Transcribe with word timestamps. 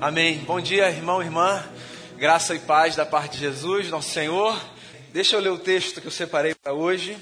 Amém. 0.00 0.38
Bom 0.46 0.60
dia, 0.60 0.88
irmão, 0.88 1.20
irmã. 1.20 1.68
Graça 2.16 2.54
e 2.54 2.60
paz 2.60 2.94
da 2.94 3.04
parte 3.04 3.32
de 3.32 3.38
Jesus, 3.40 3.90
nosso 3.90 4.10
Senhor. 4.10 4.56
Deixa 5.12 5.34
eu 5.34 5.40
ler 5.40 5.48
o 5.48 5.58
texto 5.58 6.00
que 6.00 6.06
eu 6.06 6.12
separei 6.12 6.54
para 6.54 6.72
hoje. 6.72 7.18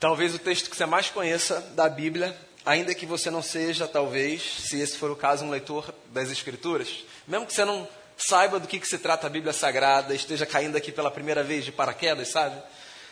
Talvez 0.00 0.34
o 0.34 0.38
texto 0.38 0.70
que 0.70 0.76
você 0.76 0.86
mais 0.86 1.10
conheça 1.10 1.60
da 1.76 1.86
Bíblia, 1.86 2.34
ainda 2.64 2.94
que 2.94 3.04
você 3.04 3.30
não 3.30 3.42
seja, 3.42 3.86
talvez, 3.86 4.42
se 4.60 4.80
esse 4.80 4.96
for 4.96 5.10
o 5.10 5.16
caso, 5.16 5.44
um 5.44 5.50
leitor 5.50 5.94
das 6.06 6.30
Escrituras. 6.30 7.04
Mesmo 7.28 7.44
que 7.44 7.52
você 7.52 7.66
não 7.66 7.86
saiba 8.16 8.58
do 8.58 8.66
que, 8.66 8.80
que 8.80 8.88
se 8.88 8.96
trata 8.96 9.26
a 9.26 9.30
Bíblia 9.30 9.52
Sagrada, 9.52 10.14
esteja 10.14 10.46
caindo 10.46 10.76
aqui 10.76 10.90
pela 10.90 11.10
primeira 11.10 11.42
vez 11.42 11.66
de 11.66 11.72
paraquedas, 11.72 12.28
sabe? 12.28 12.62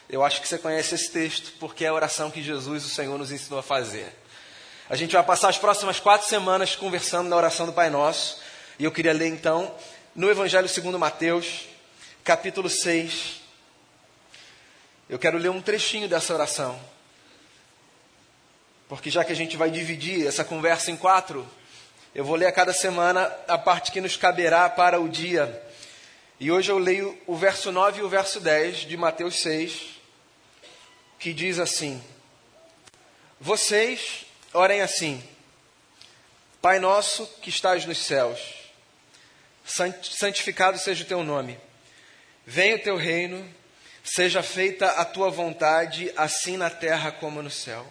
Eu 0.08 0.24
acho 0.24 0.40
que 0.40 0.48
você 0.48 0.56
conhece 0.56 0.94
esse 0.94 1.10
texto, 1.10 1.52
porque 1.60 1.84
é 1.84 1.88
a 1.88 1.94
oração 1.94 2.30
que 2.30 2.42
Jesus, 2.42 2.86
o 2.86 2.88
Senhor, 2.88 3.18
nos 3.18 3.30
ensinou 3.30 3.58
a 3.58 3.62
fazer. 3.62 4.10
A 4.88 4.96
gente 4.96 5.12
vai 5.12 5.22
passar 5.22 5.50
as 5.50 5.58
próximas 5.58 6.00
quatro 6.00 6.26
semanas 6.26 6.74
conversando 6.74 7.28
na 7.28 7.36
oração 7.36 7.66
do 7.66 7.72
Pai 7.74 7.90
Nosso. 7.90 8.41
E 8.78 8.84
eu 8.84 8.90
queria 8.90 9.12
ler 9.12 9.28
então 9.28 9.74
no 10.14 10.30
Evangelho 10.30 10.68
segundo 10.68 10.98
Mateus, 10.98 11.66
capítulo 12.24 12.70
6. 12.70 13.40
Eu 15.10 15.18
quero 15.18 15.36
ler 15.36 15.50
um 15.50 15.60
trechinho 15.60 16.08
dessa 16.08 16.32
oração. 16.32 16.80
Porque 18.88 19.10
já 19.10 19.24
que 19.24 19.32
a 19.32 19.36
gente 19.36 19.56
vai 19.56 19.70
dividir 19.70 20.26
essa 20.26 20.42
conversa 20.42 20.90
em 20.90 20.96
quatro, 20.96 21.46
eu 22.14 22.24
vou 22.24 22.34
ler 22.34 22.46
a 22.46 22.52
cada 22.52 22.72
semana 22.72 23.30
a 23.46 23.58
parte 23.58 23.92
que 23.92 24.00
nos 24.00 24.16
caberá 24.16 24.68
para 24.70 24.98
o 24.98 25.08
dia. 25.08 25.62
E 26.40 26.50
hoje 26.50 26.72
eu 26.72 26.78
leio 26.78 27.18
o 27.26 27.36
verso 27.36 27.70
9 27.70 28.00
e 28.00 28.02
o 28.02 28.08
verso 28.08 28.40
10 28.40 28.78
de 28.80 28.96
Mateus 28.96 29.40
6, 29.40 30.00
que 31.18 31.34
diz 31.34 31.58
assim: 31.58 32.02
Vocês 33.38 34.24
orem 34.52 34.80
assim: 34.80 35.22
Pai 36.60 36.78
nosso 36.78 37.26
que 37.42 37.50
estás 37.50 37.84
nos 37.84 37.98
céus, 37.98 38.61
santificado 40.02 40.78
seja 40.78 41.04
o 41.04 41.06
teu 41.06 41.22
nome. 41.22 41.58
Venha 42.46 42.76
o 42.76 42.78
teu 42.78 42.96
reino, 42.96 43.48
seja 44.02 44.42
feita 44.42 44.86
a 44.92 45.04
tua 45.04 45.30
vontade, 45.30 46.12
assim 46.16 46.56
na 46.56 46.70
terra 46.70 47.12
como 47.12 47.42
no 47.42 47.50
céu. 47.50 47.86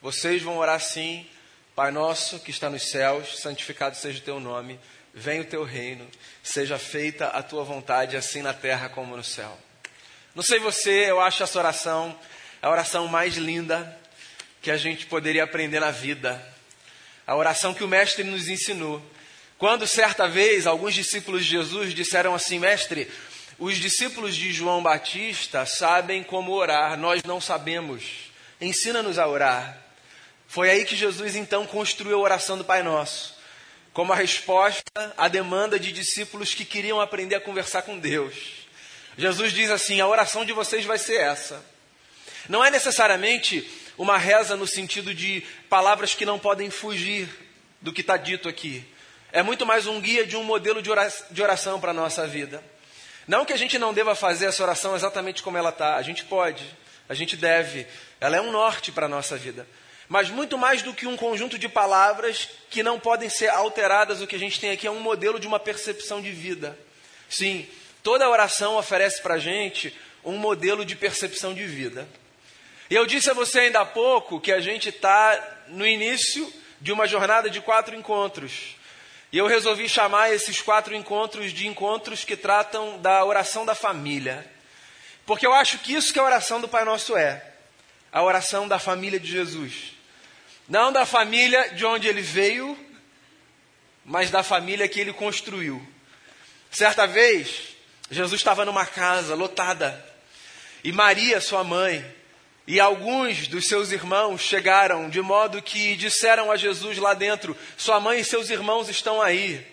Vocês 0.00 0.42
vão 0.42 0.58
orar 0.58 0.76
assim, 0.76 1.26
Pai 1.74 1.90
nosso 1.90 2.38
que 2.40 2.50
está 2.50 2.68
nos 2.68 2.90
céus, 2.90 3.40
santificado 3.40 3.96
seja 3.96 4.18
o 4.18 4.22
teu 4.22 4.38
nome. 4.38 4.78
Venha 5.14 5.42
o 5.42 5.46
teu 5.46 5.64
reino, 5.64 6.08
seja 6.42 6.78
feita 6.78 7.28
a 7.28 7.42
tua 7.42 7.64
vontade, 7.64 8.16
assim 8.16 8.42
na 8.42 8.54
terra 8.54 8.88
como 8.88 9.16
no 9.16 9.24
céu. 9.24 9.58
Não 10.34 10.42
sei 10.42 10.58
você, 10.58 11.10
eu 11.10 11.20
acho 11.20 11.42
essa 11.42 11.58
oração 11.58 12.18
a 12.62 12.70
oração 12.70 13.08
mais 13.08 13.34
linda 13.36 13.98
que 14.62 14.70
a 14.70 14.76
gente 14.76 15.06
poderia 15.06 15.42
aprender 15.42 15.80
na 15.80 15.90
vida. 15.90 16.40
A 17.26 17.34
oração 17.34 17.74
que 17.74 17.82
o 17.82 17.88
Mestre 17.88 18.22
nos 18.22 18.46
ensinou. 18.46 19.02
Quando 19.62 19.86
certa 19.86 20.26
vez 20.26 20.66
alguns 20.66 20.92
discípulos 20.92 21.44
de 21.44 21.52
Jesus 21.52 21.94
disseram 21.94 22.34
assim: 22.34 22.58
Mestre, 22.58 23.08
os 23.60 23.76
discípulos 23.76 24.34
de 24.34 24.52
João 24.52 24.82
Batista 24.82 25.64
sabem 25.64 26.24
como 26.24 26.50
orar, 26.50 26.98
nós 26.98 27.22
não 27.22 27.40
sabemos. 27.40 28.02
Ensina-nos 28.60 29.20
a 29.20 29.28
orar. 29.28 29.80
Foi 30.48 30.68
aí 30.68 30.84
que 30.84 30.96
Jesus 30.96 31.36
então 31.36 31.64
construiu 31.64 32.18
a 32.18 32.22
oração 32.22 32.58
do 32.58 32.64
Pai 32.64 32.82
Nosso, 32.82 33.36
como 33.92 34.12
a 34.12 34.16
resposta 34.16 35.14
à 35.16 35.28
demanda 35.28 35.78
de 35.78 35.92
discípulos 35.92 36.52
que 36.52 36.64
queriam 36.64 37.00
aprender 37.00 37.36
a 37.36 37.40
conversar 37.40 37.82
com 37.82 38.00
Deus. 38.00 38.34
Jesus 39.16 39.52
diz 39.52 39.70
assim: 39.70 40.00
a 40.00 40.08
oração 40.08 40.44
de 40.44 40.52
vocês 40.52 40.84
vai 40.84 40.98
ser 40.98 41.20
essa. 41.20 41.64
Não 42.48 42.64
é 42.64 42.68
necessariamente 42.68 43.70
uma 43.96 44.18
reza 44.18 44.56
no 44.56 44.66
sentido 44.66 45.14
de 45.14 45.44
palavras 45.68 46.16
que 46.16 46.26
não 46.26 46.36
podem 46.36 46.68
fugir 46.68 47.28
do 47.80 47.92
que 47.92 48.00
está 48.00 48.16
dito 48.16 48.48
aqui 48.48 48.84
é 49.32 49.42
muito 49.42 49.64
mais 49.64 49.86
um 49.86 49.98
guia 49.98 50.26
de 50.26 50.36
um 50.36 50.44
modelo 50.44 50.82
de 50.82 51.42
oração 51.42 51.80
para 51.80 51.90
a 51.90 51.94
nossa 51.94 52.26
vida. 52.26 52.62
Não 53.26 53.46
que 53.46 53.52
a 53.52 53.56
gente 53.56 53.78
não 53.78 53.94
deva 53.94 54.14
fazer 54.14 54.46
essa 54.46 54.62
oração 54.62 54.94
exatamente 54.94 55.42
como 55.42 55.56
ela 55.56 55.70
está, 55.70 55.96
a 55.96 56.02
gente 56.02 56.24
pode, 56.24 56.62
a 57.08 57.14
gente 57.14 57.34
deve, 57.34 57.86
ela 58.20 58.36
é 58.36 58.40
um 58.40 58.52
norte 58.52 58.92
para 58.92 59.06
a 59.06 59.08
nossa 59.08 59.36
vida. 59.36 59.66
Mas 60.06 60.28
muito 60.28 60.58
mais 60.58 60.82
do 60.82 60.92
que 60.92 61.06
um 61.06 61.16
conjunto 61.16 61.58
de 61.58 61.66
palavras 61.66 62.50
que 62.68 62.82
não 62.82 63.00
podem 63.00 63.30
ser 63.30 63.48
alteradas, 63.48 64.20
o 64.20 64.26
que 64.26 64.36
a 64.36 64.38
gente 64.38 64.60
tem 64.60 64.70
aqui 64.70 64.86
é 64.86 64.90
um 64.90 65.00
modelo 65.00 65.40
de 65.40 65.46
uma 65.46 65.58
percepção 65.58 66.20
de 66.20 66.30
vida. 66.30 66.78
Sim, 67.30 67.66
toda 68.02 68.28
oração 68.28 68.76
oferece 68.76 69.22
para 69.22 69.34
a 69.34 69.38
gente 69.38 69.96
um 70.22 70.36
modelo 70.36 70.84
de 70.84 70.94
percepção 70.94 71.54
de 71.54 71.64
vida. 71.64 72.06
E 72.90 72.94
eu 72.94 73.06
disse 73.06 73.30
a 73.30 73.34
você 73.34 73.60
ainda 73.60 73.80
há 73.80 73.86
pouco 73.86 74.38
que 74.38 74.52
a 74.52 74.60
gente 74.60 74.90
está 74.90 75.62
no 75.68 75.86
início 75.86 76.52
de 76.78 76.92
uma 76.92 77.06
jornada 77.06 77.48
de 77.48 77.62
quatro 77.62 77.96
encontros. 77.96 78.76
E 79.32 79.38
eu 79.38 79.46
resolvi 79.46 79.88
chamar 79.88 80.30
esses 80.30 80.60
quatro 80.60 80.94
encontros 80.94 81.52
de 81.52 81.66
encontros 81.66 82.22
que 82.22 82.36
tratam 82.36 82.98
da 83.00 83.24
oração 83.24 83.64
da 83.64 83.74
família. 83.74 84.46
Porque 85.24 85.46
eu 85.46 85.54
acho 85.54 85.78
que 85.78 85.94
isso 85.94 86.12
que 86.12 86.18
a 86.18 86.24
oração 86.24 86.60
do 86.60 86.68
Pai 86.68 86.84
Nosso 86.84 87.16
é. 87.16 87.42
A 88.12 88.22
oração 88.22 88.68
da 88.68 88.78
família 88.78 89.18
de 89.18 89.30
Jesus. 89.30 89.94
Não 90.68 90.92
da 90.92 91.06
família 91.06 91.70
de 91.70 91.86
onde 91.86 92.06
ele 92.08 92.20
veio, 92.20 92.78
mas 94.04 94.30
da 94.30 94.42
família 94.42 94.86
que 94.86 95.00
ele 95.00 95.14
construiu. 95.14 95.86
Certa 96.70 97.06
vez, 97.06 97.74
Jesus 98.10 98.38
estava 98.38 98.66
numa 98.66 98.84
casa 98.84 99.34
lotada. 99.34 100.04
E 100.84 100.92
Maria, 100.92 101.40
sua 101.40 101.64
mãe, 101.64 102.04
e 102.66 102.78
alguns 102.78 103.48
dos 103.48 103.66
seus 103.66 103.90
irmãos 103.90 104.40
chegaram, 104.40 105.08
de 105.08 105.20
modo 105.20 105.60
que 105.60 105.96
disseram 105.96 106.50
a 106.50 106.56
Jesus 106.56 106.98
lá 106.98 107.12
dentro: 107.12 107.56
Sua 107.76 107.98
mãe 107.98 108.20
e 108.20 108.24
seus 108.24 108.50
irmãos 108.50 108.88
estão 108.88 109.20
aí. 109.20 109.66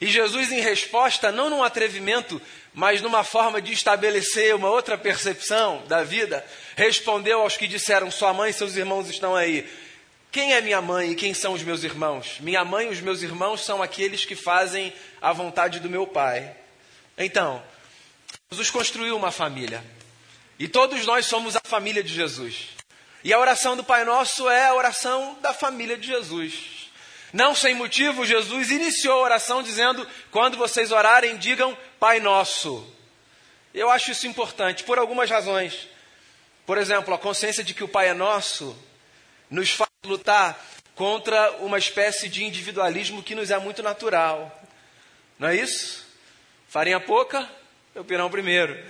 E 0.00 0.06
Jesus, 0.06 0.52
em 0.52 0.60
resposta, 0.60 1.32
não 1.32 1.50
num 1.50 1.64
atrevimento, 1.64 2.40
mas 2.72 3.00
numa 3.00 3.24
forma 3.24 3.60
de 3.60 3.72
estabelecer 3.72 4.54
uma 4.54 4.68
outra 4.68 4.96
percepção 4.96 5.82
da 5.88 6.04
vida, 6.04 6.44
respondeu 6.76 7.40
aos 7.40 7.56
que 7.56 7.66
disseram: 7.66 8.10
Sua 8.10 8.32
mãe 8.32 8.50
e 8.50 8.54
seus 8.54 8.76
irmãos 8.76 9.08
estão 9.08 9.34
aí. 9.34 9.68
Quem 10.30 10.52
é 10.52 10.60
minha 10.60 10.82
mãe 10.82 11.12
e 11.12 11.14
quem 11.14 11.32
são 11.32 11.54
os 11.54 11.62
meus 11.62 11.82
irmãos? 11.82 12.36
Minha 12.40 12.64
mãe 12.64 12.86
e 12.88 12.90
os 12.90 13.00
meus 13.00 13.22
irmãos 13.22 13.64
são 13.64 13.82
aqueles 13.82 14.24
que 14.24 14.36
fazem 14.36 14.92
a 15.20 15.32
vontade 15.32 15.80
do 15.80 15.88
meu 15.88 16.06
pai. 16.06 16.54
Então, 17.16 17.62
Jesus 18.50 18.70
construiu 18.70 19.16
uma 19.16 19.30
família. 19.30 19.82
E 20.58 20.66
todos 20.66 21.04
nós 21.06 21.26
somos 21.26 21.56
a 21.56 21.60
família 21.64 22.02
de 22.02 22.12
Jesus. 22.12 22.68
E 23.22 23.32
a 23.32 23.38
oração 23.38 23.76
do 23.76 23.84
Pai 23.84 24.04
Nosso 24.04 24.48
é 24.48 24.66
a 24.68 24.74
oração 24.74 25.36
da 25.40 25.52
família 25.52 25.96
de 25.96 26.06
Jesus. 26.06 26.90
Não 27.32 27.54
sem 27.54 27.74
motivo, 27.74 28.24
Jesus 28.24 28.70
iniciou 28.70 29.18
a 29.18 29.24
oração 29.24 29.62
dizendo: 29.62 30.06
quando 30.30 30.56
vocês 30.56 30.92
orarem, 30.92 31.36
digam 31.36 31.76
Pai 31.98 32.20
Nosso. 32.20 32.86
Eu 33.74 33.90
acho 33.90 34.10
isso 34.10 34.26
importante 34.26 34.84
por 34.84 34.98
algumas 34.98 35.28
razões. 35.28 35.88
Por 36.64 36.78
exemplo, 36.78 37.12
a 37.12 37.18
consciência 37.18 37.62
de 37.62 37.74
que 37.74 37.84
o 37.84 37.88
Pai 37.88 38.08
é 38.08 38.14
nosso 38.14 38.76
nos 39.50 39.70
faz 39.70 39.90
lutar 40.04 40.58
contra 40.94 41.52
uma 41.58 41.78
espécie 41.78 42.28
de 42.28 42.42
individualismo 42.42 43.22
que 43.22 43.34
nos 43.34 43.50
é 43.50 43.58
muito 43.58 43.82
natural. 43.82 44.50
Não 45.38 45.48
é 45.48 45.56
isso? 45.56 46.06
Farinha 46.68 46.98
pouca, 46.98 47.48
eu 47.94 48.04
pirão 48.04 48.30
primeiro. 48.30 48.82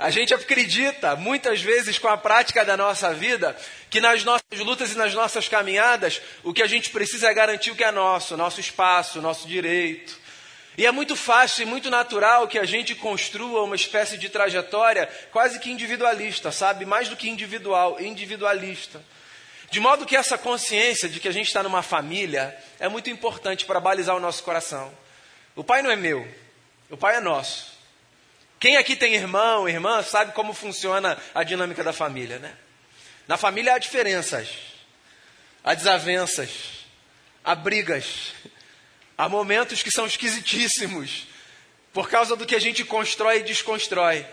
A 0.00 0.08
gente 0.08 0.32
acredita, 0.32 1.14
muitas 1.14 1.60
vezes 1.60 1.98
com 1.98 2.08
a 2.08 2.16
prática 2.16 2.64
da 2.64 2.74
nossa 2.74 3.12
vida, 3.12 3.54
que 3.90 4.00
nas 4.00 4.24
nossas 4.24 4.58
lutas 4.58 4.92
e 4.92 4.96
nas 4.96 5.12
nossas 5.12 5.46
caminhadas, 5.46 6.22
o 6.42 6.54
que 6.54 6.62
a 6.62 6.66
gente 6.66 6.88
precisa 6.88 7.28
é 7.28 7.34
garantir 7.34 7.70
o 7.70 7.76
que 7.76 7.84
é 7.84 7.92
nosso, 7.92 8.34
nosso 8.34 8.60
espaço, 8.60 9.20
nosso 9.20 9.46
direito. 9.46 10.18
E 10.78 10.86
é 10.86 10.90
muito 10.90 11.14
fácil 11.14 11.64
e 11.64 11.66
muito 11.66 11.90
natural 11.90 12.48
que 12.48 12.58
a 12.58 12.64
gente 12.64 12.94
construa 12.94 13.62
uma 13.62 13.76
espécie 13.76 14.16
de 14.16 14.30
trajetória 14.30 15.06
quase 15.30 15.60
que 15.60 15.70
individualista, 15.70 16.50
sabe? 16.50 16.86
Mais 16.86 17.10
do 17.10 17.16
que 17.16 17.28
individual, 17.28 18.00
individualista. 18.00 19.04
De 19.70 19.80
modo 19.80 20.06
que 20.06 20.16
essa 20.16 20.38
consciência 20.38 21.10
de 21.10 21.20
que 21.20 21.28
a 21.28 21.32
gente 21.32 21.48
está 21.48 21.62
numa 21.62 21.82
família 21.82 22.56
é 22.78 22.88
muito 22.88 23.10
importante 23.10 23.66
para 23.66 23.78
balizar 23.78 24.16
o 24.16 24.20
nosso 24.20 24.42
coração. 24.44 24.90
O 25.54 25.62
pai 25.62 25.82
não 25.82 25.90
é 25.90 25.96
meu, 25.96 26.26
o 26.88 26.96
pai 26.96 27.16
é 27.16 27.20
nosso. 27.20 27.69
Quem 28.60 28.76
aqui 28.76 28.94
tem 28.94 29.14
irmão, 29.14 29.66
irmã, 29.66 30.02
sabe 30.02 30.32
como 30.32 30.52
funciona 30.52 31.16
a 31.34 31.42
dinâmica 31.42 31.82
da 31.82 31.94
família, 31.94 32.38
né? 32.38 32.54
Na 33.26 33.38
família 33.38 33.74
há 33.74 33.78
diferenças, 33.78 34.48
há 35.64 35.72
desavenças, 35.72 36.50
há 37.42 37.54
brigas, 37.54 38.34
há 39.16 39.30
momentos 39.30 39.82
que 39.82 39.90
são 39.90 40.04
esquisitíssimos, 40.04 41.26
por 41.90 42.10
causa 42.10 42.36
do 42.36 42.44
que 42.44 42.54
a 42.54 42.60
gente 42.60 42.84
constrói 42.84 43.38
e 43.38 43.44
desconstrói. 43.44 44.26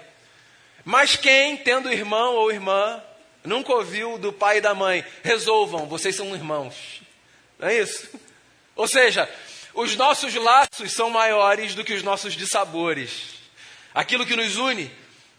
Mas 0.84 1.16
quem, 1.16 1.56
tendo 1.56 1.92
irmão 1.92 2.36
ou 2.36 2.52
irmã, 2.52 3.02
nunca 3.46 3.72
ouviu 3.72 4.18
do 4.18 4.34
pai 4.34 4.58
e 4.58 4.62
da 4.62 4.76
mãe, 4.76 5.06
resolvam, 5.24 5.88
vocês 5.88 6.18
são 6.18 6.36
irmãos. 6.36 7.02
Não 7.58 7.70
é 7.70 7.80
isso? 7.80 8.10
Ou 8.76 8.90
seja, 8.90 9.30
os 9.74 9.96
nossos 9.96 10.36
laços 10.36 10.92
são 10.92 11.10
maiores 11.10 11.74
do 11.74 11.86
que 11.86 11.94
os 11.94 12.04
nossos 12.04 12.34
dissabores. 12.34 13.37
Aquilo 13.98 14.28
que 14.28 14.36
nos 14.36 14.58
une, 14.58 14.92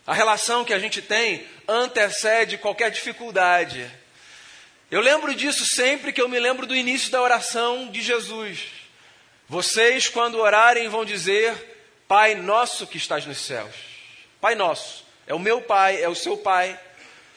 a 0.05 0.13
relação 0.13 0.65
que 0.65 0.75
a 0.75 0.81
gente 0.81 1.01
tem, 1.01 1.47
antecede 1.69 2.59
qualquer 2.59 2.91
dificuldade. 2.91 3.89
Eu 4.91 5.01
lembro 5.01 5.33
disso 5.33 5.65
sempre 5.65 6.13
que 6.13 6.21
eu 6.21 6.29
me 6.29 6.41
lembro 6.41 6.67
do 6.67 6.75
início 6.75 7.09
da 7.09 7.23
oração 7.23 7.89
de 7.89 8.03
Jesus. 8.03 8.65
Vocês, 9.49 10.09
quando 10.09 10.41
orarem, 10.41 10.89
vão 10.89 11.05
dizer: 11.05 11.55
Pai 12.09 12.35
nosso 12.35 12.85
que 12.85 12.97
estás 12.97 13.25
nos 13.25 13.39
céus. 13.39 13.77
Pai 14.41 14.57
nosso. 14.57 15.05
É 15.25 15.33
o 15.33 15.39
meu 15.39 15.61
pai, 15.61 16.03
é 16.03 16.09
o 16.09 16.17
seu 16.17 16.37
pai. 16.37 16.77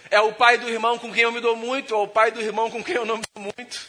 É 0.09 0.19
o 0.19 0.33
pai 0.33 0.57
do 0.57 0.67
irmão 0.67 0.97
com 0.97 1.13
quem 1.13 1.21
eu 1.21 1.31
me 1.31 1.39
dou 1.39 1.55
muito, 1.55 1.93
é 1.93 1.97
o 1.97 2.07
pai 2.07 2.31
do 2.31 2.41
irmão 2.41 2.71
com 2.71 2.83
quem 2.83 2.95
eu 2.95 3.05
não 3.05 3.17
me 3.17 3.23
dou 3.35 3.43
muito. 3.55 3.79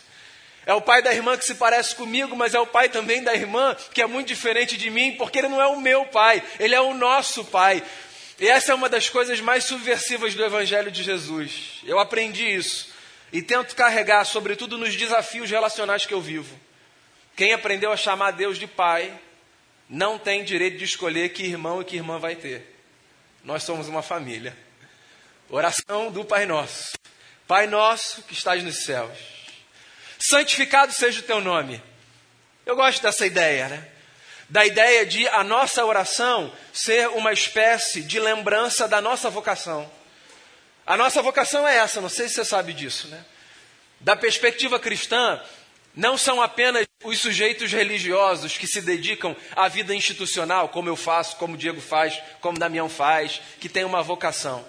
É 0.65 0.73
o 0.75 0.81
pai 0.81 1.03
da 1.03 1.13
irmã 1.13 1.37
que 1.37 1.45
se 1.45 1.57
parece 1.57 1.95
comigo, 1.95 2.37
mas 2.37 2.55
é 2.55 2.61
o 2.61 2.67
pai 2.67 2.89
também 2.89 3.23
da 3.23 3.35
irmã 3.35 3.77
que 3.93 4.01
é 4.01 4.07
muito 4.07 4.29
diferente 4.29 4.77
de 4.77 4.91
mim, 4.91 5.17
porque 5.17 5.39
ele 5.39 5.49
não 5.49 5.61
é 5.61 5.67
o 5.67 5.81
meu 5.81 6.05
pai, 6.07 6.43
ele 6.61 6.75
é 6.75 6.81
o 6.81 6.95
nosso 6.95 7.45
pai. 7.45 7.83
E 8.39 8.49
essa 8.49 8.73
é 8.73 8.75
uma 8.75 8.89
das 8.89 9.09
coisas 9.09 9.41
mais 9.41 9.65
subversivas 9.65 10.35
do 10.35 10.45
Evangelho 10.45 10.91
de 10.91 11.03
Jesus. 11.03 11.81
Eu 11.85 11.99
aprendi 11.99 12.45
isso 12.45 12.93
e 13.33 13.41
tento 13.43 13.75
carregar, 13.75 14.25
sobretudo 14.25 14.79
nos 14.79 14.95
desafios 14.95 15.51
relacionais 15.51 16.07
que 16.07 16.15
eu 16.15 16.21
vivo. 16.21 16.59
Quem 17.35 17.53
aprendeu 17.53 17.91
a 17.91 17.97
chamar 17.97 18.33
Deus 18.33 18.59
de 18.59 18.67
pai 18.67 19.13
não 19.89 20.19
tem 20.19 20.45
direito 20.45 20.79
de 20.79 20.85
escolher 20.85 21.31
que 21.31 21.43
irmão 21.43 21.81
e 21.81 21.85
que 21.85 21.97
irmã 21.97 22.19
vai 22.19 22.37
ter. 22.37 22.77
Nós 23.43 23.63
somos 23.63 23.89
uma 23.89 24.03
família. 24.03 24.57
Oração 25.51 26.11
do 26.11 26.25
Pai 26.25 26.47
Nosso. 26.47 26.93
Pai 27.47 27.67
Nosso 27.67 28.23
que 28.23 28.33
estás 28.33 28.63
nos 28.63 28.85
céus. 28.85 29.42
Santificado 30.23 30.93
seja 30.93 31.19
o 31.19 31.25
teu 31.25 31.41
nome. 31.41 31.83
Eu 32.65 32.77
gosto 32.77 33.03
dessa 33.03 33.27
ideia, 33.27 33.67
né? 33.67 33.89
Da 34.49 34.65
ideia 34.65 35.05
de 35.05 35.27
a 35.27 35.43
nossa 35.43 35.85
oração 35.85 36.53
ser 36.73 37.09
uma 37.09 37.33
espécie 37.33 38.03
de 38.03 38.21
lembrança 38.21 38.87
da 38.87 39.01
nossa 39.01 39.29
vocação. 39.29 39.91
A 40.87 40.97
nossa 40.97 41.21
vocação 41.21 41.67
é 41.67 41.79
essa, 41.79 42.01
não 42.01 42.09
sei 42.09 42.29
se 42.29 42.37
você 42.37 42.45
sabe 42.45 42.73
disso, 42.73 43.09
né? 43.09 43.25
Da 43.99 44.15
perspectiva 44.15 44.79
cristã, 44.79 45.43
não 45.93 46.17
são 46.17 46.41
apenas 46.41 46.87
os 47.03 47.19
sujeitos 47.19 47.73
religiosos 47.73 48.57
que 48.57 48.69
se 48.69 48.81
dedicam 48.81 49.35
à 49.57 49.67
vida 49.67 49.93
institucional, 49.93 50.69
como 50.69 50.89
eu 50.89 50.95
faço, 50.95 51.35
como 51.35 51.57
Diego 51.57 51.81
faz, 51.81 52.23
como 52.41 52.61
Damião 52.61 52.89
faz, 52.89 53.41
que 53.59 53.69
tem 53.69 53.83
uma 53.83 54.05
vocação. 54.05 54.65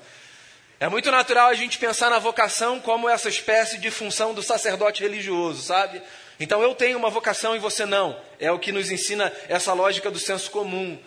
É 0.84 0.90
muito 0.90 1.10
natural 1.10 1.48
a 1.48 1.54
gente 1.54 1.78
pensar 1.78 2.10
na 2.10 2.20
vocação 2.20 2.78
como 2.78 3.08
essa 3.08 3.30
espécie 3.30 3.78
de 3.78 3.90
função 3.90 4.34
do 4.34 4.44
sacerdote 4.44 5.02
religioso, 5.02 5.64
sabe? 5.64 6.02
Então 6.38 6.62
eu 6.62 6.76
tenho 6.76 6.98
uma 6.98 7.10
vocação 7.10 7.56
e 7.56 7.60
você 7.60 7.86
não. 7.86 8.20
É 8.38 8.52
o 8.52 8.60
que 8.60 8.74
nos 8.74 8.92
ensina 8.92 9.32
essa 9.48 9.72
lógica 9.72 10.12
do 10.12 10.20
senso 10.20 10.52
comum. 10.52 11.02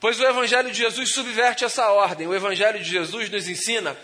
Pois 0.00 0.18
o 0.18 0.26
Evangelho 0.26 0.72
de 0.72 0.78
Jesus 0.78 1.14
subverte 1.14 1.64
essa 1.64 1.88
ordem. 1.92 2.26
O 2.26 2.34
Evangelho 2.34 2.80
de 2.80 2.90
Jesus 2.90 3.30
nos 3.30 3.46
ensina 3.46 3.96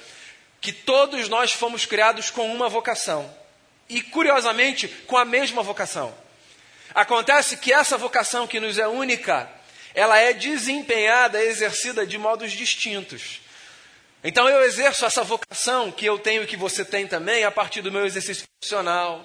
que 0.61 0.71
todos 0.71 1.29
nós 1.29 1.53
fomos 1.53 1.85
criados 1.85 2.31
com 2.31 2.55
uma 2.55 2.69
vocação 2.69 3.29
e, 3.89 4.01
curiosamente, 4.01 4.87
com 5.09 5.17
a 5.17 5.25
mesma 5.25 5.65
vocação. 5.65 6.15
Acontece 6.95 7.57
que 7.57 7.73
essa 7.73 7.99
vocação 7.99 8.47
que 8.47 8.61
nos 8.61 8.79
é 8.79 8.87
única, 8.87 9.51
ela 9.97 10.17
é 10.17 10.33
desempenhada, 10.33 11.43
exercida 11.43 12.07
de 12.07 12.17
modos 12.17 12.53
distintos. 12.53 13.48
Então 14.23 14.49
eu 14.49 14.63
exerço 14.65 15.05
essa 15.05 15.23
vocação 15.23 15.93
que 15.93 16.05
eu 16.05 16.19
tenho 16.19 16.43
e 16.43 16.47
que 16.47 16.57
você 16.57 16.85
tem 16.85 17.07
também 17.07 17.45
a 17.45 17.51
partir 17.51 17.83
do 17.83 17.93
meu 17.93 18.05
exercício 18.05 18.47
profissional, 18.49 19.25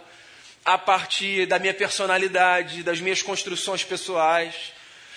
a 0.63 0.77
partir 0.77 1.45
da 1.47 1.57
minha 1.57 1.73
personalidade, 1.73 2.83
das 2.83 2.99
minhas 3.01 3.21
construções 3.21 3.83
pessoais. 3.83 4.71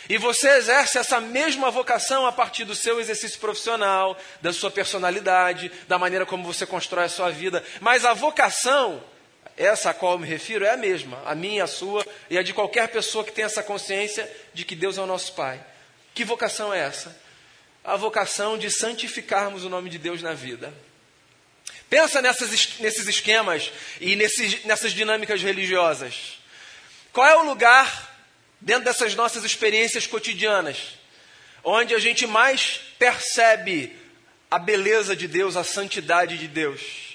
E 0.08 0.16
você 0.16 0.48
exerce 0.50 0.98
essa 0.98 1.20
mesma 1.20 1.70
vocação 1.70 2.26
a 2.26 2.32
partir 2.32 2.64
do 2.64 2.74
seu 2.74 3.00
exercício 3.00 3.38
profissional, 3.38 4.16
da 4.40 4.52
sua 4.52 4.70
personalidade, 4.70 5.70
da 5.88 5.98
maneira 5.98 6.24
como 6.24 6.44
você 6.44 6.64
constrói 6.64 7.04
a 7.04 7.08
sua 7.08 7.30
vida. 7.30 7.62
Mas 7.80 8.04
a 8.04 8.14
vocação 8.14 9.02
essa 9.56 9.90
a 9.90 9.94
qual 9.94 10.12
eu 10.12 10.18
me 10.18 10.28
refiro 10.28 10.64
é 10.64 10.70
a 10.70 10.76
mesma, 10.76 11.18
a 11.24 11.34
minha, 11.34 11.64
a 11.64 11.66
sua 11.66 12.04
e 12.28 12.36
a 12.36 12.42
de 12.42 12.52
qualquer 12.52 12.88
pessoa 12.88 13.24
que 13.24 13.32
tenha 13.32 13.46
essa 13.46 13.62
consciência 13.62 14.30
de 14.52 14.64
que 14.64 14.76
Deus 14.76 14.98
é 14.98 15.00
o 15.00 15.06
nosso 15.06 15.32
Pai. 15.32 15.64
Que 16.14 16.24
vocação 16.24 16.72
é 16.72 16.80
essa? 16.80 17.25
A 17.86 17.94
vocação 17.94 18.58
de 18.58 18.68
santificarmos 18.68 19.62
o 19.62 19.68
nome 19.68 19.88
de 19.88 19.96
Deus 19.96 20.20
na 20.20 20.32
vida. 20.32 20.74
Pensa 21.88 22.20
nessas, 22.20 22.80
nesses 22.80 23.06
esquemas 23.06 23.70
e 24.00 24.16
nesses, 24.16 24.64
nessas 24.64 24.92
dinâmicas 24.92 25.40
religiosas. 25.40 26.38
Qual 27.12 27.26
é 27.28 27.36
o 27.36 27.44
lugar, 27.44 28.12
dentro 28.60 28.84
dessas 28.84 29.14
nossas 29.14 29.44
experiências 29.44 30.04
cotidianas, 30.04 30.78
onde 31.62 31.94
a 31.94 31.98
gente 32.00 32.26
mais 32.26 32.80
percebe 32.98 33.96
a 34.50 34.58
beleza 34.58 35.14
de 35.14 35.28
Deus, 35.28 35.56
a 35.56 35.62
santidade 35.62 36.36
de 36.38 36.48
Deus? 36.48 37.06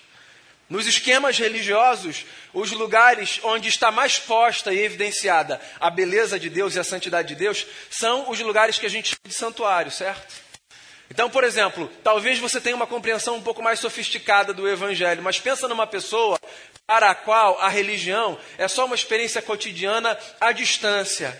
Nos 0.69 0.87
esquemas 0.87 1.37
religiosos, 1.37 2.25
os 2.53 2.71
lugares 2.71 3.41
onde 3.43 3.67
está 3.67 3.91
mais 3.91 4.19
posta 4.19 4.73
e 4.73 4.79
evidenciada 4.79 5.59
a 5.81 5.89
beleza 5.89 6.39
de 6.39 6.49
Deus 6.49 6.75
e 6.75 6.79
a 6.79 6.83
santidade 6.85 7.27
de 7.27 7.35
Deus 7.35 7.67
são 7.89 8.31
os 8.31 8.39
lugares 8.39 8.79
que 8.79 8.85
a 8.85 8.89
gente 8.89 9.09
chama 9.09 9.27
de 9.27 9.33
santuário, 9.33 9.91
certo? 9.91 10.50
Então, 11.11 11.29
por 11.29 11.43
exemplo, 11.43 11.91
talvez 12.01 12.39
você 12.39 12.61
tenha 12.61 12.73
uma 12.73 12.87
compreensão 12.87 13.35
um 13.35 13.41
pouco 13.41 13.61
mais 13.61 13.81
sofisticada 13.81 14.53
do 14.53 14.65
Evangelho, 14.65 15.21
mas 15.21 15.41
pensa 15.41 15.67
numa 15.67 15.85
pessoa 15.85 16.39
para 16.87 17.11
a 17.11 17.15
qual 17.15 17.59
a 17.59 17.67
religião 17.67 18.39
é 18.57 18.65
só 18.65 18.85
uma 18.85 18.95
experiência 18.95 19.41
cotidiana 19.41 20.17
à 20.39 20.53
distância. 20.53 21.37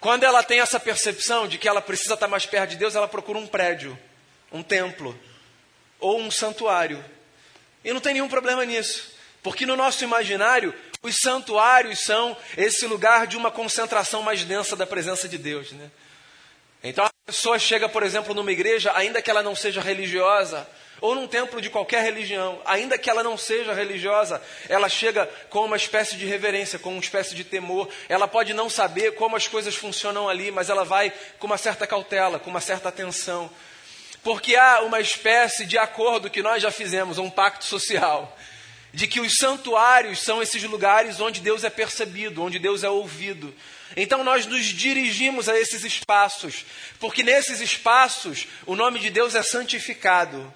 Quando 0.00 0.24
ela 0.24 0.42
tem 0.42 0.58
essa 0.58 0.80
percepção 0.80 1.46
de 1.46 1.58
que 1.58 1.68
ela 1.68 1.80
precisa 1.80 2.14
estar 2.14 2.26
mais 2.26 2.44
perto 2.44 2.70
de 2.70 2.76
Deus, 2.76 2.96
ela 2.96 3.06
procura 3.06 3.38
um 3.38 3.46
prédio, 3.46 3.96
um 4.50 4.64
templo 4.64 5.16
ou 6.00 6.20
um 6.20 6.28
santuário. 6.28 7.04
E 7.84 7.92
não 7.92 8.00
tem 8.00 8.14
nenhum 8.14 8.28
problema 8.28 8.64
nisso, 8.64 9.14
porque 9.44 9.64
no 9.64 9.76
nosso 9.76 10.02
imaginário, 10.02 10.74
os 11.00 11.20
santuários 11.20 12.00
são 12.00 12.36
esse 12.56 12.84
lugar 12.88 13.28
de 13.28 13.36
uma 13.36 13.52
concentração 13.52 14.22
mais 14.22 14.42
densa 14.42 14.74
da 14.74 14.88
presença 14.88 15.28
de 15.28 15.38
Deus. 15.38 15.70
Né? 15.70 15.88
Então 16.82 17.08
pessoa 17.32 17.58
chega, 17.58 17.88
por 17.88 18.02
exemplo, 18.02 18.34
numa 18.34 18.52
igreja, 18.52 18.92
ainda 18.94 19.22
que 19.22 19.30
ela 19.30 19.42
não 19.42 19.56
seja 19.56 19.80
religiosa, 19.80 20.68
ou 21.00 21.14
num 21.14 21.26
templo 21.26 21.60
de 21.60 21.70
qualquer 21.70 22.02
religião, 22.04 22.60
ainda 22.64 22.96
que 22.96 23.10
ela 23.10 23.24
não 23.24 23.36
seja 23.36 23.72
religiosa, 23.72 24.40
ela 24.68 24.88
chega 24.88 25.28
com 25.48 25.64
uma 25.64 25.76
espécie 25.76 26.16
de 26.16 26.26
reverência, 26.26 26.78
com 26.78 26.90
uma 26.90 27.00
espécie 27.00 27.34
de 27.34 27.42
temor. 27.42 27.88
Ela 28.08 28.28
pode 28.28 28.54
não 28.54 28.70
saber 28.70 29.16
como 29.16 29.34
as 29.34 29.48
coisas 29.48 29.74
funcionam 29.74 30.28
ali, 30.28 30.52
mas 30.52 30.70
ela 30.70 30.84
vai 30.84 31.12
com 31.40 31.46
uma 31.46 31.58
certa 31.58 31.86
cautela, 31.86 32.38
com 32.38 32.50
uma 32.50 32.60
certa 32.60 32.90
atenção. 32.90 33.50
Porque 34.22 34.54
há 34.54 34.82
uma 34.82 35.00
espécie 35.00 35.66
de 35.66 35.76
acordo 35.76 36.30
que 36.30 36.42
nós 36.42 36.62
já 36.62 36.70
fizemos, 36.70 37.18
um 37.18 37.30
pacto 37.30 37.64
social, 37.64 38.38
de 38.92 39.08
que 39.08 39.20
os 39.20 39.36
santuários 39.36 40.20
são 40.20 40.40
esses 40.40 40.62
lugares 40.62 41.18
onde 41.18 41.40
Deus 41.40 41.64
é 41.64 41.70
percebido, 41.70 42.44
onde 42.44 42.60
Deus 42.60 42.84
é 42.84 42.88
ouvido. 42.88 43.52
Então 43.96 44.24
nós 44.24 44.46
nos 44.46 44.64
dirigimos 44.66 45.48
a 45.48 45.58
esses 45.58 45.84
espaços, 45.84 46.64
porque 46.98 47.22
nesses 47.22 47.60
espaços 47.60 48.46
o 48.66 48.74
nome 48.74 48.98
de 48.98 49.10
Deus 49.10 49.34
é 49.34 49.42
santificado. 49.42 50.52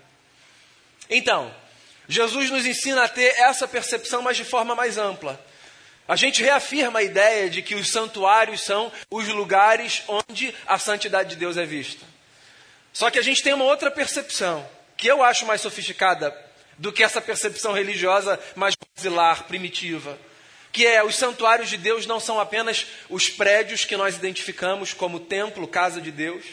Então, 1.09 1.55
Jesus 2.09 2.51
nos 2.51 2.67
ensina 2.67 3.05
a 3.05 3.09
ter 3.09 3.35
essa 3.39 3.67
percepção, 3.67 4.23
mas 4.23 4.37
de 4.37 4.45
forma 4.45 4.75
mais 4.75 4.99
ampla. 4.99 5.45
A 6.09 6.15
gente 6.15 6.43
reafirma 6.43 7.01
a 7.01 7.03
ideia 7.03 7.51
de 7.51 7.63
que 7.63 7.75
os 7.75 7.91
santuários 7.91 8.63
são 8.63 8.93
os 9.11 9.27
lugares 9.29 10.05
onde 10.07 10.55
a 10.67 10.79
santidade 10.79 11.31
de 11.31 11.37
Deus 11.37 11.57
é 11.57 11.65
vista. 11.65 12.05
Só 12.93 13.11
que 13.11 13.19
a 13.19 13.23
gente 13.23 13.43
tem 13.43 13.53
uma 13.53 13.65
outra 13.65 13.91
percepção, 13.91 14.67
que 14.97 15.09
eu 15.09 15.23
acho 15.23 15.45
mais 15.45 15.61
sofisticada 15.61 16.35
do 16.79 16.93
que 16.93 17.03
essa 17.03 17.21
percepção 17.21 17.73
religiosa 17.73 18.39
mais 18.55 18.75
basilar, 18.95 19.45
primitiva. 19.45 20.17
Que 20.77 20.87
é, 20.87 21.03
os 21.03 21.17
santuários 21.17 21.71
de 21.71 21.79
Deus 21.79 22.05
não 22.05 22.21
são 22.21 22.39
apenas 22.39 22.85
os 23.09 23.31
prédios 23.31 23.87
que 23.87 23.97
nós 23.97 24.15
identificamos 24.15 24.93
como 24.93 25.19
templo, 25.19 25.67
casa 25.67 26.03
de 26.03 26.11
Deus. 26.11 26.45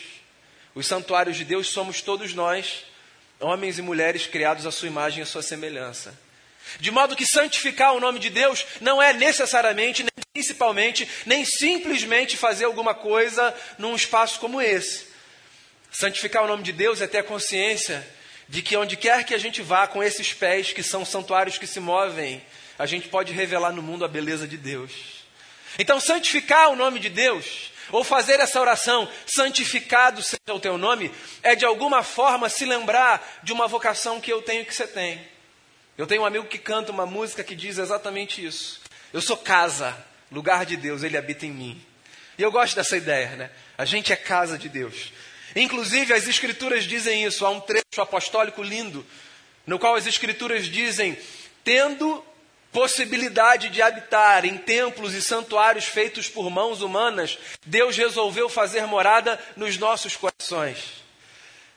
Os 0.74 0.88
santuários 0.88 1.36
de 1.36 1.44
Deus 1.44 1.68
somos 1.68 2.02
todos 2.02 2.34
nós, 2.34 2.86
homens 3.38 3.78
e 3.78 3.82
mulheres 3.82 4.26
criados 4.26 4.66
à 4.66 4.72
sua 4.72 4.88
imagem 4.88 5.20
e 5.20 5.24
à 5.24 5.26
sua 5.26 5.42
semelhança. 5.42 6.18
De 6.80 6.90
modo 6.90 7.18
que 7.18 7.26
santificar 7.26 7.94
o 7.94 8.00
nome 8.00 8.18
de 8.18 8.30
Deus 8.30 8.66
não 8.80 9.04
é 9.04 9.12
necessariamente, 9.12 10.04
nem 10.04 10.12
principalmente, 10.32 11.06
nem 11.26 11.44
simplesmente 11.44 12.38
fazer 12.38 12.64
alguma 12.64 12.94
coisa 12.94 13.54
num 13.78 13.94
espaço 13.94 14.40
como 14.40 14.62
esse. 14.62 15.06
Santificar 15.92 16.46
o 16.46 16.48
nome 16.48 16.64
de 16.64 16.72
Deus 16.72 17.02
é 17.02 17.08
ter 17.08 17.18
a 17.18 17.24
consciência 17.24 18.08
de 18.48 18.62
que 18.62 18.78
onde 18.78 18.96
quer 18.96 19.26
que 19.26 19.34
a 19.34 19.38
gente 19.38 19.62
vá 19.62 19.86
com 19.86 20.02
esses 20.02 20.32
pés 20.32 20.72
que 20.72 20.82
são 20.82 21.04
santuários 21.04 21.58
que 21.58 21.68
se 21.68 21.82
movem, 21.82 22.42
a 22.78 22.86
gente 22.86 23.08
pode 23.08 23.34
revelar 23.34 23.72
no 23.72 23.82
mundo 23.82 24.06
a 24.06 24.08
beleza 24.08 24.48
de 24.48 24.58
Deus. 24.58 24.92
Então, 25.78 26.00
santificar 26.00 26.70
o 26.70 26.76
nome 26.76 27.00
de 27.00 27.10
Deus, 27.10 27.72
ou 27.92 28.04
fazer 28.04 28.40
essa 28.40 28.60
oração, 28.60 29.10
santificado 29.26 30.22
seja 30.22 30.54
o 30.54 30.60
teu 30.60 30.78
nome, 30.78 31.12
é 31.42 31.56
de 31.56 31.66
alguma 31.66 32.04
forma 32.04 32.50
se 32.50 32.66
lembrar 32.66 33.42
de 33.44 33.52
uma 33.52 33.68
vocação 33.68 34.22
que 34.22 34.32
eu 34.32 34.42
tenho 34.42 34.66
que 34.66 34.74
você 34.74 34.88
tem. 34.88 35.22
Eu 35.98 36.08
tenho 36.08 36.24
um 36.24 36.26
amigo 36.26 36.46
que 36.46 36.58
canta 36.58 36.92
uma 36.92 37.06
música 37.06 37.44
que 37.44 37.56
diz 37.56 37.78
exatamente 37.78 38.44
isso. 38.44 38.82
Eu 39.12 39.22
sou 39.22 39.38
casa, 39.38 39.96
lugar 40.32 40.66
de 40.66 40.76
Deus, 40.76 41.04
ele 41.04 41.18
habita 41.18 41.46
em 41.46 41.52
mim. 41.52 41.86
E 42.38 42.42
eu 42.42 42.52
gosto 42.52 42.76
dessa 42.76 42.98
ideia, 42.98 43.30
né? 43.36 43.52
A 43.78 43.86
gente 43.86 44.12
é 44.12 44.16
casa 44.16 44.58
de 44.58 44.70
Deus. 44.70 45.14
Inclusive, 45.56 46.14
as 46.14 46.28
Escrituras 46.28 46.86
dizem 46.86 47.24
isso. 47.24 47.46
Há 47.46 47.50
um 47.52 47.60
trecho 47.60 48.02
apostólico 48.02 48.64
lindo, 48.64 49.06
no 49.68 49.78
qual 49.78 49.96
as 49.96 50.08
Escrituras 50.08 50.66
dizem: 50.66 51.16
tendo 51.64 52.26
possibilidade 52.74 53.70
de 53.70 53.82
habitar 53.82 54.44
em 54.44 54.58
templos 54.58 55.14
e 55.14 55.22
santuários 55.22 55.86
feitos 55.86 56.28
por 56.28 56.50
mãos 56.50 56.82
humanas, 56.82 57.38
Deus 57.66 57.96
resolveu 57.96 58.50
fazer 58.50 58.88
morada 58.88 59.40
nos 59.56 59.78
nossos 59.78 60.18
corações. 60.18 61.04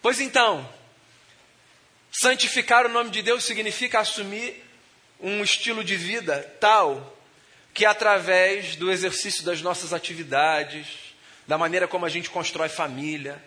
Pois 0.00 0.20
então, 0.20 0.66
santificar 2.10 2.86
o 2.86 2.88
nome 2.88 3.10
de 3.10 3.20
Deus 3.20 3.44
significa 3.44 4.00
assumir 4.00 4.64
um 5.20 5.42
estilo 5.42 5.84
de 5.84 5.96
vida 5.96 6.42
tal 6.58 7.14
que, 7.74 7.84
através 7.84 8.74
do 8.74 8.90
exercício 8.90 9.44
das 9.44 9.60
nossas 9.60 9.92
atividades, 9.92 10.86
da 11.46 11.58
maneira 11.58 11.86
como 11.86 12.06
a 12.06 12.08
gente 12.08 12.30
constrói 12.30 12.70
família, 12.70 13.42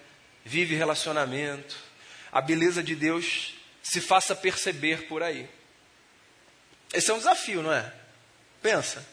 vive 0.46 0.75
relacionamento, 0.75 1.75
a 2.32 2.41
beleza 2.41 2.84
de 2.84 2.96
Deus 2.96 3.56
se 3.82 4.00
faça 4.00 4.36
perceber 4.36 5.08
por 5.08 5.24
aí. 5.24 5.50
Esse 6.93 7.12
é 7.12 7.13
um 7.13 7.17
desafio, 7.17 7.62
não 7.62 7.72
é? 7.72 7.91
Pensa. 8.62 9.05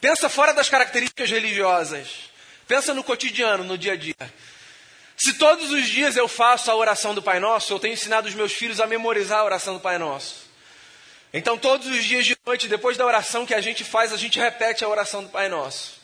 Pensa 0.00 0.28
fora 0.28 0.52
das 0.52 0.68
características 0.68 1.30
religiosas. 1.30 2.30
Pensa 2.66 2.92
no 2.92 3.02
cotidiano, 3.02 3.64
no 3.64 3.78
dia 3.78 3.92
a 3.92 3.96
dia. 3.96 4.14
Se 5.16 5.34
todos 5.34 5.70
os 5.70 5.86
dias 5.86 6.16
eu 6.16 6.28
faço 6.28 6.70
a 6.70 6.74
oração 6.74 7.14
do 7.14 7.22
Pai 7.22 7.38
Nosso, 7.38 7.72
eu 7.72 7.78
tenho 7.78 7.94
ensinado 7.94 8.28
os 8.28 8.34
meus 8.34 8.52
filhos 8.52 8.80
a 8.80 8.86
memorizar 8.86 9.40
a 9.40 9.44
oração 9.44 9.74
do 9.74 9.80
Pai 9.80 9.96
Nosso. 9.96 10.44
Então, 11.32 11.58
todos 11.58 11.86
os 11.86 12.04
dias 12.04 12.26
de 12.26 12.36
noite, 12.46 12.68
depois 12.68 12.96
da 12.96 13.04
oração 13.04 13.44
que 13.44 13.54
a 13.54 13.60
gente 13.60 13.82
faz, 13.82 14.12
a 14.12 14.16
gente 14.16 14.38
repete 14.38 14.84
a 14.84 14.88
oração 14.88 15.22
do 15.24 15.30
Pai 15.30 15.48
Nosso. 15.48 16.03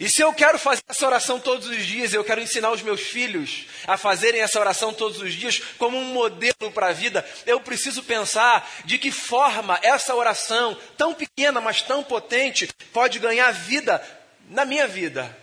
E 0.00 0.08
se 0.08 0.22
eu 0.22 0.32
quero 0.32 0.58
fazer 0.58 0.82
essa 0.88 1.06
oração 1.06 1.40
todos 1.40 1.66
os 1.66 1.84
dias, 1.84 2.12
eu 2.12 2.22
quero 2.22 2.40
ensinar 2.40 2.70
os 2.70 2.82
meus 2.82 3.00
filhos 3.00 3.66
a 3.86 3.96
fazerem 3.96 4.40
essa 4.40 4.60
oração 4.60 4.94
todos 4.94 5.20
os 5.20 5.32
dias 5.32 5.60
como 5.76 5.98
um 5.98 6.04
modelo 6.04 6.70
para 6.72 6.88
a 6.88 6.92
vida, 6.92 7.28
eu 7.44 7.60
preciso 7.60 8.02
pensar 8.04 8.70
de 8.84 8.96
que 8.96 9.10
forma 9.10 9.78
essa 9.82 10.14
oração, 10.14 10.76
tão 10.96 11.12
pequena, 11.12 11.60
mas 11.60 11.82
tão 11.82 12.04
potente, 12.04 12.68
pode 12.92 13.18
ganhar 13.18 13.50
vida 13.50 14.00
na 14.48 14.64
minha 14.64 14.86
vida. 14.86 15.36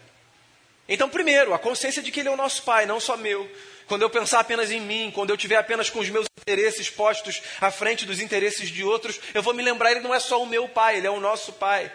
Então, 0.88 1.10
primeiro, 1.10 1.54
a 1.54 1.60
consciência 1.60 2.02
de 2.02 2.12
que 2.12 2.22
Ele 2.22 2.30
é 2.30 2.32
o 2.32 2.38
nosso 2.38 2.64
Pai, 2.64 2.86
não 2.86 3.00
só 3.00 3.18
meu. 3.18 3.50
Quando 3.88 4.04
eu 4.04 4.10
pensar 4.10 4.40
apenas 4.40 4.72
em 4.72 4.80
mim, 4.80 5.12
quando 5.14 5.32
eu 5.32 5.38
tiver 5.38 5.58
apenas 5.58 5.90
com 5.90 6.00
os 6.00 6.10
meus 6.10 6.26
interesses 6.40 6.90
postos 6.90 7.42
à 7.60 7.72
frente 7.72 8.06
dos 8.06 8.20
interesses 8.20 8.70
de 8.70 8.84
outros, 8.84 9.20
eu 9.34 9.44
vou 9.44 9.54
me 9.54 9.64
lembrar, 9.64 9.92
Ele 9.92 10.00
não 10.00 10.14
é 10.14 10.20
só 10.20 10.42
o 10.42 10.46
meu 10.46 10.70
Pai, 10.70 10.98
Ele 10.98 11.08
é 11.08 11.12
o 11.12 11.20
nosso 11.20 11.54
Pai. 11.54 11.92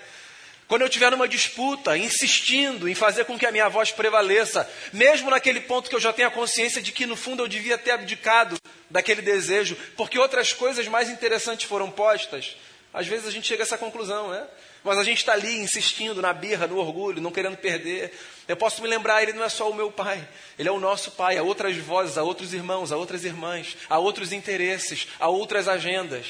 Quando 0.71 0.83
eu 0.83 0.87
estiver 0.87 1.11
numa 1.11 1.27
disputa, 1.27 1.99
insistindo 1.99 2.89
em 2.89 2.95
fazer 2.95 3.25
com 3.25 3.37
que 3.37 3.45
a 3.45 3.51
minha 3.51 3.69
voz 3.69 3.91
prevaleça, 3.91 4.71
mesmo 4.93 5.29
naquele 5.29 5.59
ponto 5.59 5.91
que 5.91 5.97
eu 5.97 6.01
já 6.01 6.13
tenho 6.13 6.29
a 6.29 6.31
consciência 6.31 6.81
de 6.81 6.93
que 6.93 7.07
no 7.07 7.17
fundo 7.17 7.43
eu 7.43 7.49
devia 7.49 7.77
ter 7.77 7.91
abdicado 7.91 8.57
daquele 8.89 9.21
desejo, 9.21 9.77
porque 9.97 10.17
outras 10.17 10.53
coisas 10.53 10.87
mais 10.87 11.11
interessantes 11.11 11.67
foram 11.67 11.91
postas, 11.91 12.55
às 12.95 13.05
vezes 13.05 13.27
a 13.27 13.33
gente 13.33 13.49
chega 13.49 13.65
a 13.65 13.67
essa 13.67 13.77
conclusão, 13.77 14.31
né? 14.31 14.47
Mas 14.85 14.97
a 14.97 15.03
gente 15.03 15.19
está 15.19 15.33
ali 15.33 15.59
insistindo 15.59 16.23
na 16.23 16.33
birra, 16.33 16.69
no 16.69 16.77
orgulho, 16.77 17.21
não 17.21 17.33
querendo 17.33 17.57
perder. 17.57 18.17
Eu 18.47 18.57
posso 18.57 18.81
me 18.81 18.87
lembrar, 18.87 19.25
ele 19.25 19.33
não 19.33 19.43
é 19.43 19.49
só 19.49 19.69
o 19.69 19.75
meu 19.75 19.91
pai, 19.91 20.25
ele 20.57 20.69
é 20.69 20.73
o 20.73 20.79
nosso 20.79 21.11
pai, 21.11 21.37
há 21.37 21.43
outras 21.43 21.77
vozes, 21.79 22.17
há 22.17 22.23
outros 22.23 22.55
irmãos, 22.55 22.93
há 22.93 22.97
outras 22.97 23.25
irmãs, 23.25 23.77
há 23.89 23.99
outros 23.99 24.33
interesses, 24.33 25.09
há 25.19 25.29
outras 25.29 25.67
agendas. 25.67 26.27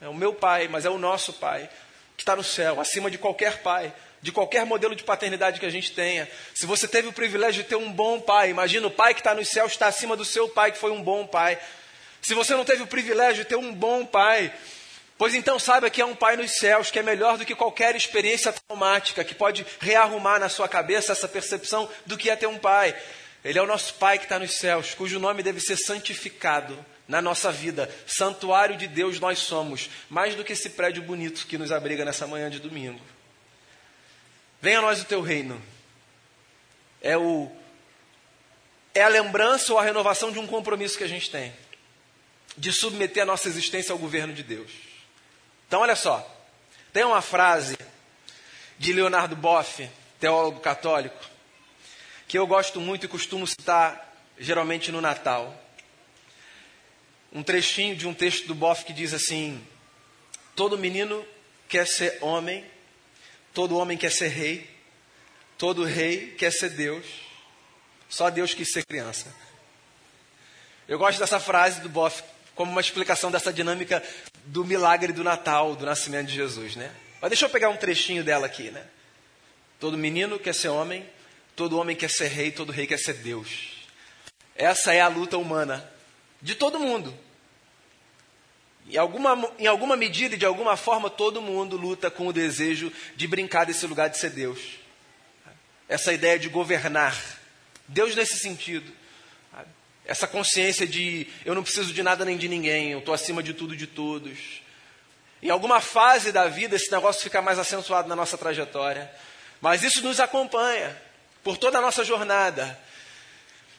É 0.00 0.08
o 0.08 0.14
meu 0.14 0.32
pai, 0.32 0.66
mas 0.66 0.86
é 0.86 0.90
o 0.90 0.98
nosso 0.98 1.34
pai 1.34 1.68
que 2.16 2.22
está 2.22 2.36
no 2.36 2.44
céu, 2.44 2.80
acima 2.80 3.10
de 3.10 3.18
qualquer 3.18 3.58
pai, 3.62 3.92
de 4.22 4.32
qualquer 4.32 4.64
modelo 4.64 4.94
de 4.94 5.02
paternidade 5.02 5.60
que 5.60 5.66
a 5.66 5.70
gente 5.70 5.92
tenha. 5.92 6.28
Se 6.54 6.64
você 6.64 6.88
teve 6.88 7.08
o 7.08 7.12
privilégio 7.12 7.62
de 7.62 7.68
ter 7.68 7.76
um 7.76 7.92
bom 7.92 8.20
pai, 8.20 8.50
imagina 8.50 8.86
o 8.86 8.90
pai 8.90 9.14
que 9.14 9.20
está 9.20 9.34
no 9.34 9.44
céu 9.44 9.66
está 9.66 9.86
acima 9.86 10.16
do 10.16 10.24
seu 10.24 10.48
pai, 10.48 10.72
que 10.72 10.78
foi 10.78 10.90
um 10.90 11.02
bom 11.02 11.26
pai. 11.26 11.58
Se 12.22 12.34
você 12.34 12.54
não 12.54 12.64
teve 12.64 12.82
o 12.82 12.86
privilégio 12.86 13.44
de 13.44 13.48
ter 13.48 13.56
um 13.56 13.74
bom 13.74 14.06
pai, 14.06 14.52
pois 15.18 15.34
então 15.34 15.58
saiba 15.58 15.90
que 15.90 16.00
é 16.00 16.06
um 16.06 16.14
pai 16.14 16.36
nos 16.36 16.52
céus, 16.52 16.90
que 16.90 16.98
é 16.98 17.02
melhor 17.02 17.36
do 17.36 17.44
que 17.44 17.54
qualquer 17.54 17.94
experiência 17.94 18.52
traumática, 18.52 19.24
que 19.24 19.34
pode 19.34 19.66
rearrumar 19.80 20.40
na 20.40 20.48
sua 20.48 20.68
cabeça 20.68 21.12
essa 21.12 21.28
percepção 21.28 21.90
do 22.06 22.16
que 22.16 22.30
é 22.30 22.36
ter 22.36 22.46
um 22.46 22.58
pai. 22.58 22.96
Ele 23.44 23.58
é 23.58 23.62
o 23.62 23.66
nosso 23.66 23.94
pai 23.94 24.18
que 24.18 24.24
está 24.24 24.38
nos 24.38 24.54
céus, 24.54 24.94
cujo 24.94 25.18
nome 25.18 25.42
deve 25.42 25.60
ser 25.60 25.76
santificado 25.76 26.93
na 27.06 27.20
nossa 27.20 27.52
vida. 27.52 27.92
Santuário 28.06 28.76
de 28.76 28.86
Deus 28.88 29.20
nós 29.20 29.38
somos, 29.38 29.90
mais 30.08 30.34
do 30.34 30.44
que 30.44 30.52
esse 30.52 30.70
prédio 30.70 31.02
bonito 31.02 31.46
que 31.46 31.58
nos 31.58 31.72
abriga 31.72 32.04
nessa 32.04 32.26
manhã 32.26 32.50
de 32.50 32.58
domingo. 32.58 33.00
Venha 34.60 34.78
a 34.78 34.82
nós 34.82 35.02
o 35.02 35.04
teu 35.04 35.20
reino. 35.20 35.60
É 37.00 37.16
o 37.16 37.50
é 38.94 39.02
a 39.02 39.08
lembrança 39.08 39.72
ou 39.72 39.78
a 39.78 39.82
renovação 39.82 40.30
de 40.30 40.38
um 40.38 40.46
compromisso 40.46 40.96
que 40.96 41.02
a 41.02 41.08
gente 41.08 41.28
tem 41.28 41.52
de 42.56 42.72
submeter 42.72 43.22
a 43.22 43.26
nossa 43.26 43.48
existência 43.48 43.92
ao 43.92 43.98
governo 43.98 44.32
de 44.32 44.42
Deus. 44.42 44.70
Então, 45.66 45.80
olha 45.80 45.96
só. 45.96 46.30
Tem 46.92 47.04
uma 47.04 47.20
frase 47.20 47.76
de 48.78 48.92
Leonardo 48.92 49.34
Boff, 49.34 49.88
teólogo 50.20 50.60
católico, 50.60 51.18
que 52.28 52.38
eu 52.38 52.46
gosto 52.46 52.80
muito 52.80 53.06
e 53.06 53.08
costumo 53.08 53.46
citar 53.46 54.12
geralmente 54.38 54.92
no 54.92 55.00
Natal 55.00 55.63
um 57.34 57.42
trechinho 57.42 57.96
de 57.96 58.06
um 58.06 58.14
texto 58.14 58.46
do 58.46 58.54
Boff 58.54 58.84
que 58.84 58.92
diz 58.92 59.12
assim: 59.12 59.60
Todo 60.54 60.78
menino 60.78 61.26
quer 61.68 61.86
ser 61.86 62.18
homem, 62.22 62.64
todo 63.52 63.76
homem 63.76 63.98
quer 63.98 64.12
ser 64.12 64.28
rei, 64.28 64.70
todo 65.58 65.84
rei 65.84 66.36
quer 66.38 66.52
ser 66.52 66.70
Deus, 66.70 67.04
só 68.08 68.30
Deus 68.30 68.54
quis 68.54 68.70
ser 68.70 68.86
criança. 68.86 69.34
Eu 70.86 70.98
gosto 70.98 71.18
dessa 71.18 71.40
frase 71.40 71.80
do 71.80 71.88
Boff 71.88 72.22
como 72.54 72.70
uma 72.70 72.80
explicação 72.80 73.30
dessa 73.30 73.52
dinâmica 73.52 74.02
do 74.44 74.64
milagre 74.64 75.12
do 75.12 75.24
Natal, 75.24 75.74
do 75.74 75.84
nascimento 75.84 76.28
de 76.28 76.34
Jesus, 76.34 76.76
né? 76.76 76.94
Mas 77.20 77.30
deixa 77.30 77.46
eu 77.46 77.50
pegar 77.50 77.70
um 77.70 77.76
trechinho 77.76 78.22
dela 78.22 78.46
aqui, 78.46 78.70
né? 78.70 78.86
Todo 79.80 79.98
menino 79.98 80.38
quer 80.38 80.54
ser 80.54 80.68
homem, 80.68 81.04
todo 81.56 81.78
homem 81.78 81.96
quer 81.96 82.10
ser 82.10 82.28
rei, 82.28 82.52
todo 82.52 82.70
rei 82.70 82.86
quer 82.86 82.98
ser 82.98 83.14
Deus. 83.14 83.86
Essa 84.54 84.92
é 84.94 85.00
a 85.00 85.08
luta 85.08 85.36
humana 85.36 85.90
de 86.40 86.54
todo 86.54 86.78
mundo. 86.78 87.12
Em 88.88 88.96
alguma, 88.96 89.50
em 89.58 89.66
alguma 89.66 89.96
medida 89.96 90.34
e 90.34 90.38
de 90.38 90.44
alguma 90.44 90.76
forma, 90.76 91.08
todo 91.08 91.40
mundo 91.40 91.76
luta 91.76 92.10
com 92.10 92.26
o 92.26 92.32
desejo 92.32 92.92
de 93.16 93.26
brincar 93.26 93.64
desse 93.64 93.86
lugar 93.86 94.10
de 94.10 94.18
ser 94.18 94.30
Deus. 94.30 94.60
Essa 95.88 96.12
ideia 96.12 96.38
de 96.38 96.48
governar. 96.48 97.16
Deus 97.88 98.14
nesse 98.14 98.38
sentido. 98.38 98.92
Essa 100.04 100.26
consciência 100.26 100.86
de 100.86 101.26
eu 101.46 101.54
não 101.54 101.62
preciso 101.62 101.92
de 101.94 102.02
nada 102.02 102.26
nem 102.26 102.36
de 102.36 102.46
ninguém, 102.46 102.90
eu 102.90 102.98
estou 102.98 103.14
acima 103.14 103.42
de 103.42 103.54
tudo 103.54 103.72
e 103.72 103.76
de 103.76 103.86
todos. 103.86 104.62
Em 105.42 105.48
alguma 105.48 105.80
fase 105.80 106.30
da 106.30 106.46
vida, 106.46 106.76
esse 106.76 106.90
negócio 106.92 107.22
fica 107.22 107.40
mais 107.40 107.58
acentuado 107.58 108.06
na 108.08 108.16
nossa 108.16 108.36
trajetória. 108.36 109.10
Mas 109.62 109.82
isso 109.82 110.02
nos 110.02 110.20
acompanha 110.20 110.94
por 111.42 111.56
toda 111.56 111.78
a 111.78 111.80
nossa 111.80 112.04
jornada. 112.04 112.78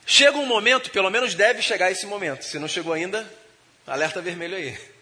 Chega 0.06 0.38
um 0.38 0.46
momento, 0.46 0.90
pelo 0.90 1.12
menos 1.12 1.36
deve 1.36 1.62
chegar 1.62 1.92
esse 1.92 2.08
momento. 2.08 2.44
Se 2.44 2.58
não 2.58 2.68
chegou 2.68 2.94
ainda, 2.94 3.28
alerta 3.86 4.22
vermelho 4.22 4.56
aí. 4.56 4.95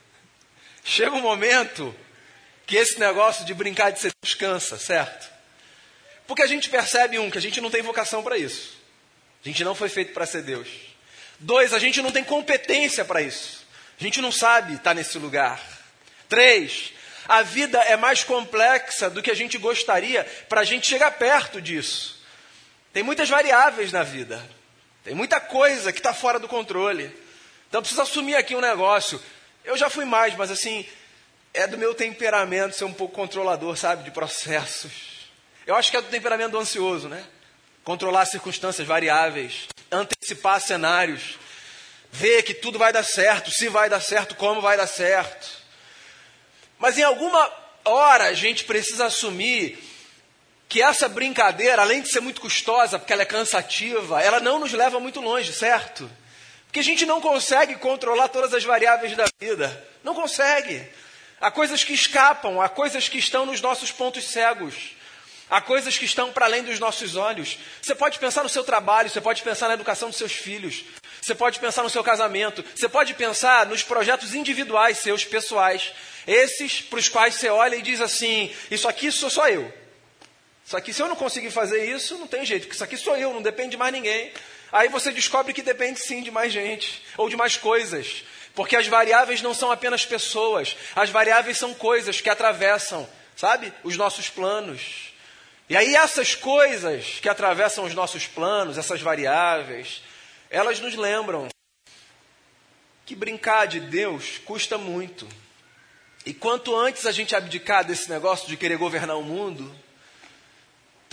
Chega 0.83 1.15
um 1.15 1.21
momento 1.21 1.95
que 2.65 2.75
esse 2.75 2.99
negócio 2.99 3.45
de 3.45 3.53
brincar 3.53 3.91
de 3.91 3.99
ser 3.99 4.11
Deus 4.21 4.33
cansa, 4.33 4.77
certo? 4.77 5.31
Porque 6.27 6.41
a 6.41 6.47
gente 6.47 6.69
percebe, 6.69 7.19
um, 7.19 7.29
que 7.29 7.37
a 7.37 7.41
gente 7.41 7.61
não 7.61 7.69
tem 7.69 7.81
vocação 7.81 8.23
para 8.23 8.37
isso. 8.37 8.77
A 9.43 9.47
gente 9.47 9.63
não 9.63 9.75
foi 9.75 9.89
feito 9.89 10.13
para 10.13 10.25
ser 10.25 10.41
Deus. 10.41 10.67
Dois, 11.39 11.73
a 11.73 11.79
gente 11.79 12.01
não 12.01 12.11
tem 12.11 12.23
competência 12.23 13.03
para 13.03 13.21
isso. 13.21 13.65
A 13.99 14.03
gente 14.03 14.21
não 14.21 14.31
sabe 14.31 14.75
estar 14.75 14.93
nesse 14.93 15.17
lugar. 15.17 15.61
Três, 16.29 16.93
a 17.27 17.41
vida 17.41 17.79
é 17.79 17.95
mais 17.95 18.23
complexa 18.23 19.09
do 19.09 19.21
que 19.21 19.31
a 19.31 19.35
gente 19.35 19.57
gostaria 19.57 20.23
para 20.47 20.61
a 20.61 20.63
gente 20.63 20.87
chegar 20.87 21.11
perto 21.11 21.61
disso. 21.61 22.21
Tem 22.91 23.03
muitas 23.03 23.29
variáveis 23.29 23.91
na 23.91 24.03
vida. 24.03 24.43
Tem 25.03 25.13
muita 25.13 25.39
coisa 25.39 25.91
que 25.91 25.99
está 25.99 26.13
fora 26.13 26.39
do 26.39 26.47
controle. 26.47 27.13
Então 27.67 27.81
precisa 27.81 28.03
assumir 28.03 28.35
aqui 28.35 28.55
um 28.55 28.61
negócio. 28.61 29.21
Eu 29.63 29.77
já 29.77 29.89
fui 29.89 30.05
mais, 30.05 30.35
mas 30.35 30.51
assim, 30.51 30.85
é 31.53 31.65
do 31.67 31.77
meu 31.77 31.93
temperamento 31.93 32.75
ser 32.75 32.85
um 32.85 32.93
pouco 32.93 33.15
controlador, 33.15 33.77
sabe, 33.77 34.03
de 34.03 34.11
processos. 34.11 35.29
Eu 35.65 35.75
acho 35.75 35.89
que 35.89 35.97
é 35.97 36.01
do 36.01 36.09
temperamento 36.09 36.51
do 36.51 36.59
ansioso, 36.59 37.07
né? 37.07 37.23
Controlar 37.83 38.25
circunstâncias 38.25 38.87
variáveis, 38.87 39.67
antecipar 39.91 40.59
cenários, 40.59 41.37
ver 42.11 42.43
que 42.43 42.53
tudo 42.53 42.77
vai 42.77 42.91
dar 42.91 43.03
certo, 43.03 43.51
se 43.51 43.69
vai 43.69 43.89
dar 43.89 44.01
certo, 44.01 44.35
como 44.35 44.61
vai 44.61 44.75
dar 44.75 44.87
certo. 44.87 45.47
Mas 46.77 46.97
em 46.97 47.03
alguma 47.03 47.49
hora 47.85 48.25
a 48.25 48.33
gente 48.33 48.65
precisa 48.65 49.05
assumir 49.05 49.81
que 50.67 50.81
essa 50.81 51.07
brincadeira, 51.07 51.81
além 51.81 52.01
de 52.01 52.09
ser 52.09 52.19
muito 52.19 52.41
custosa, 52.41 52.97
porque 52.97 53.13
ela 53.13 53.21
é 53.21 53.25
cansativa, 53.25 54.21
ela 54.21 54.39
não 54.39 54.59
nos 54.59 54.73
leva 54.73 54.99
muito 54.99 55.21
longe, 55.21 55.53
certo? 55.53 56.09
Porque 56.73 56.79
a 56.79 56.83
gente 56.83 57.05
não 57.05 57.21
consegue 57.21 57.75
controlar 57.75 58.29
todas 58.29 58.51
as 58.51 58.63
variáveis 58.63 59.15
da 59.15 59.25
vida. 59.39 59.87
Não 60.03 60.15
consegue. 60.15 60.83
Há 61.39 61.51
coisas 61.51 61.83
que 61.83 61.93
escapam, 61.93 62.59
há 62.59 62.67
coisas 62.67 63.07
que 63.07 63.19
estão 63.19 63.45
nos 63.45 63.61
nossos 63.61 63.91
pontos 63.91 64.27
cegos. 64.27 64.95
Há 65.51 65.61
coisas 65.61 65.99
que 65.99 66.05
estão 66.05 66.33
para 66.33 66.45
além 66.45 66.63
dos 66.63 66.79
nossos 66.79 67.15
olhos. 67.15 67.59
Você 67.79 67.93
pode 67.93 68.17
pensar 68.17 68.41
no 68.41 68.49
seu 68.49 68.63
trabalho, 68.63 69.07
você 69.07 69.21
pode 69.21 69.43
pensar 69.43 69.67
na 69.67 69.75
educação 69.75 70.09
dos 70.09 70.17
seus 70.17 70.31
filhos. 70.31 70.83
Você 71.21 71.35
pode 71.35 71.59
pensar 71.59 71.83
no 71.83 71.91
seu 71.91 72.03
casamento. 72.03 72.65
Você 72.75 72.89
pode 72.89 73.13
pensar 73.13 73.67
nos 73.67 73.83
projetos 73.83 74.33
individuais 74.33 74.97
seus, 74.97 75.23
pessoais. 75.23 75.93
Esses 76.25 76.81
para 76.81 76.97
os 76.97 77.07
quais 77.07 77.35
você 77.35 77.49
olha 77.49 77.75
e 77.75 77.83
diz 77.83 78.01
assim: 78.01 78.51
Isso 78.71 78.87
aqui 78.87 79.11
sou 79.11 79.29
só 79.29 79.47
eu. 79.47 79.71
Isso 80.65 80.75
aqui, 80.75 80.91
se 80.91 81.03
eu 81.03 81.07
não 81.07 81.15
conseguir 81.15 81.51
fazer 81.51 81.85
isso, 81.85 82.17
não 82.17 82.25
tem 82.25 82.43
jeito, 82.43 82.63
porque 82.63 82.73
isso 82.73 82.83
aqui 82.83 82.97
sou 82.97 83.15
eu, 83.15 83.31
não 83.31 83.43
depende 83.43 83.71
de 83.71 83.77
mais 83.77 83.93
ninguém. 83.93 84.31
Aí 84.73 84.89
você 84.89 85.11
descobre 85.11 85.53
que 85.53 85.61
depende 85.61 85.99
sim 85.99 86.23
de 86.23 86.31
mais 86.31 86.51
gente, 86.51 87.03
ou 87.15 87.29
de 87.29 87.37
mais 87.37 87.55
coisas. 87.55 88.23
Porque 88.55 88.75
as 88.75 88.87
variáveis 88.87 89.39
não 89.39 89.53
são 89.53 89.71
apenas 89.71 90.03
pessoas, 90.03 90.75
as 90.95 91.11
variáveis 91.11 91.59
são 91.59 91.75
coisas 91.75 92.19
que 92.19 92.29
atravessam, 92.29 93.07
sabe, 93.35 93.71
os 93.83 93.95
nossos 93.95 94.31
planos. 94.31 95.13
E 95.69 95.77
aí 95.77 95.95
essas 95.95 96.33
coisas 96.33 97.19
que 97.21 97.29
atravessam 97.29 97.85
os 97.85 97.93
nossos 97.93 98.25
planos, 98.25 98.79
essas 98.79 98.99
variáveis, 98.99 100.01
elas 100.49 100.79
nos 100.79 100.95
lembram 100.95 101.49
que 103.05 103.15
brincar 103.15 103.67
de 103.67 103.79
Deus 103.79 104.39
custa 104.43 104.75
muito. 104.75 105.27
E 106.25 106.33
quanto 106.33 106.75
antes 106.75 107.05
a 107.05 107.11
gente 107.11 107.35
abdicar 107.35 107.85
desse 107.85 108.09
negócio 108.09 108.47
de 108.47 108.57
querer 108.57 108.77
governar 108.77 109.17
o 109.17 109.23
mundo, 109.23 109.71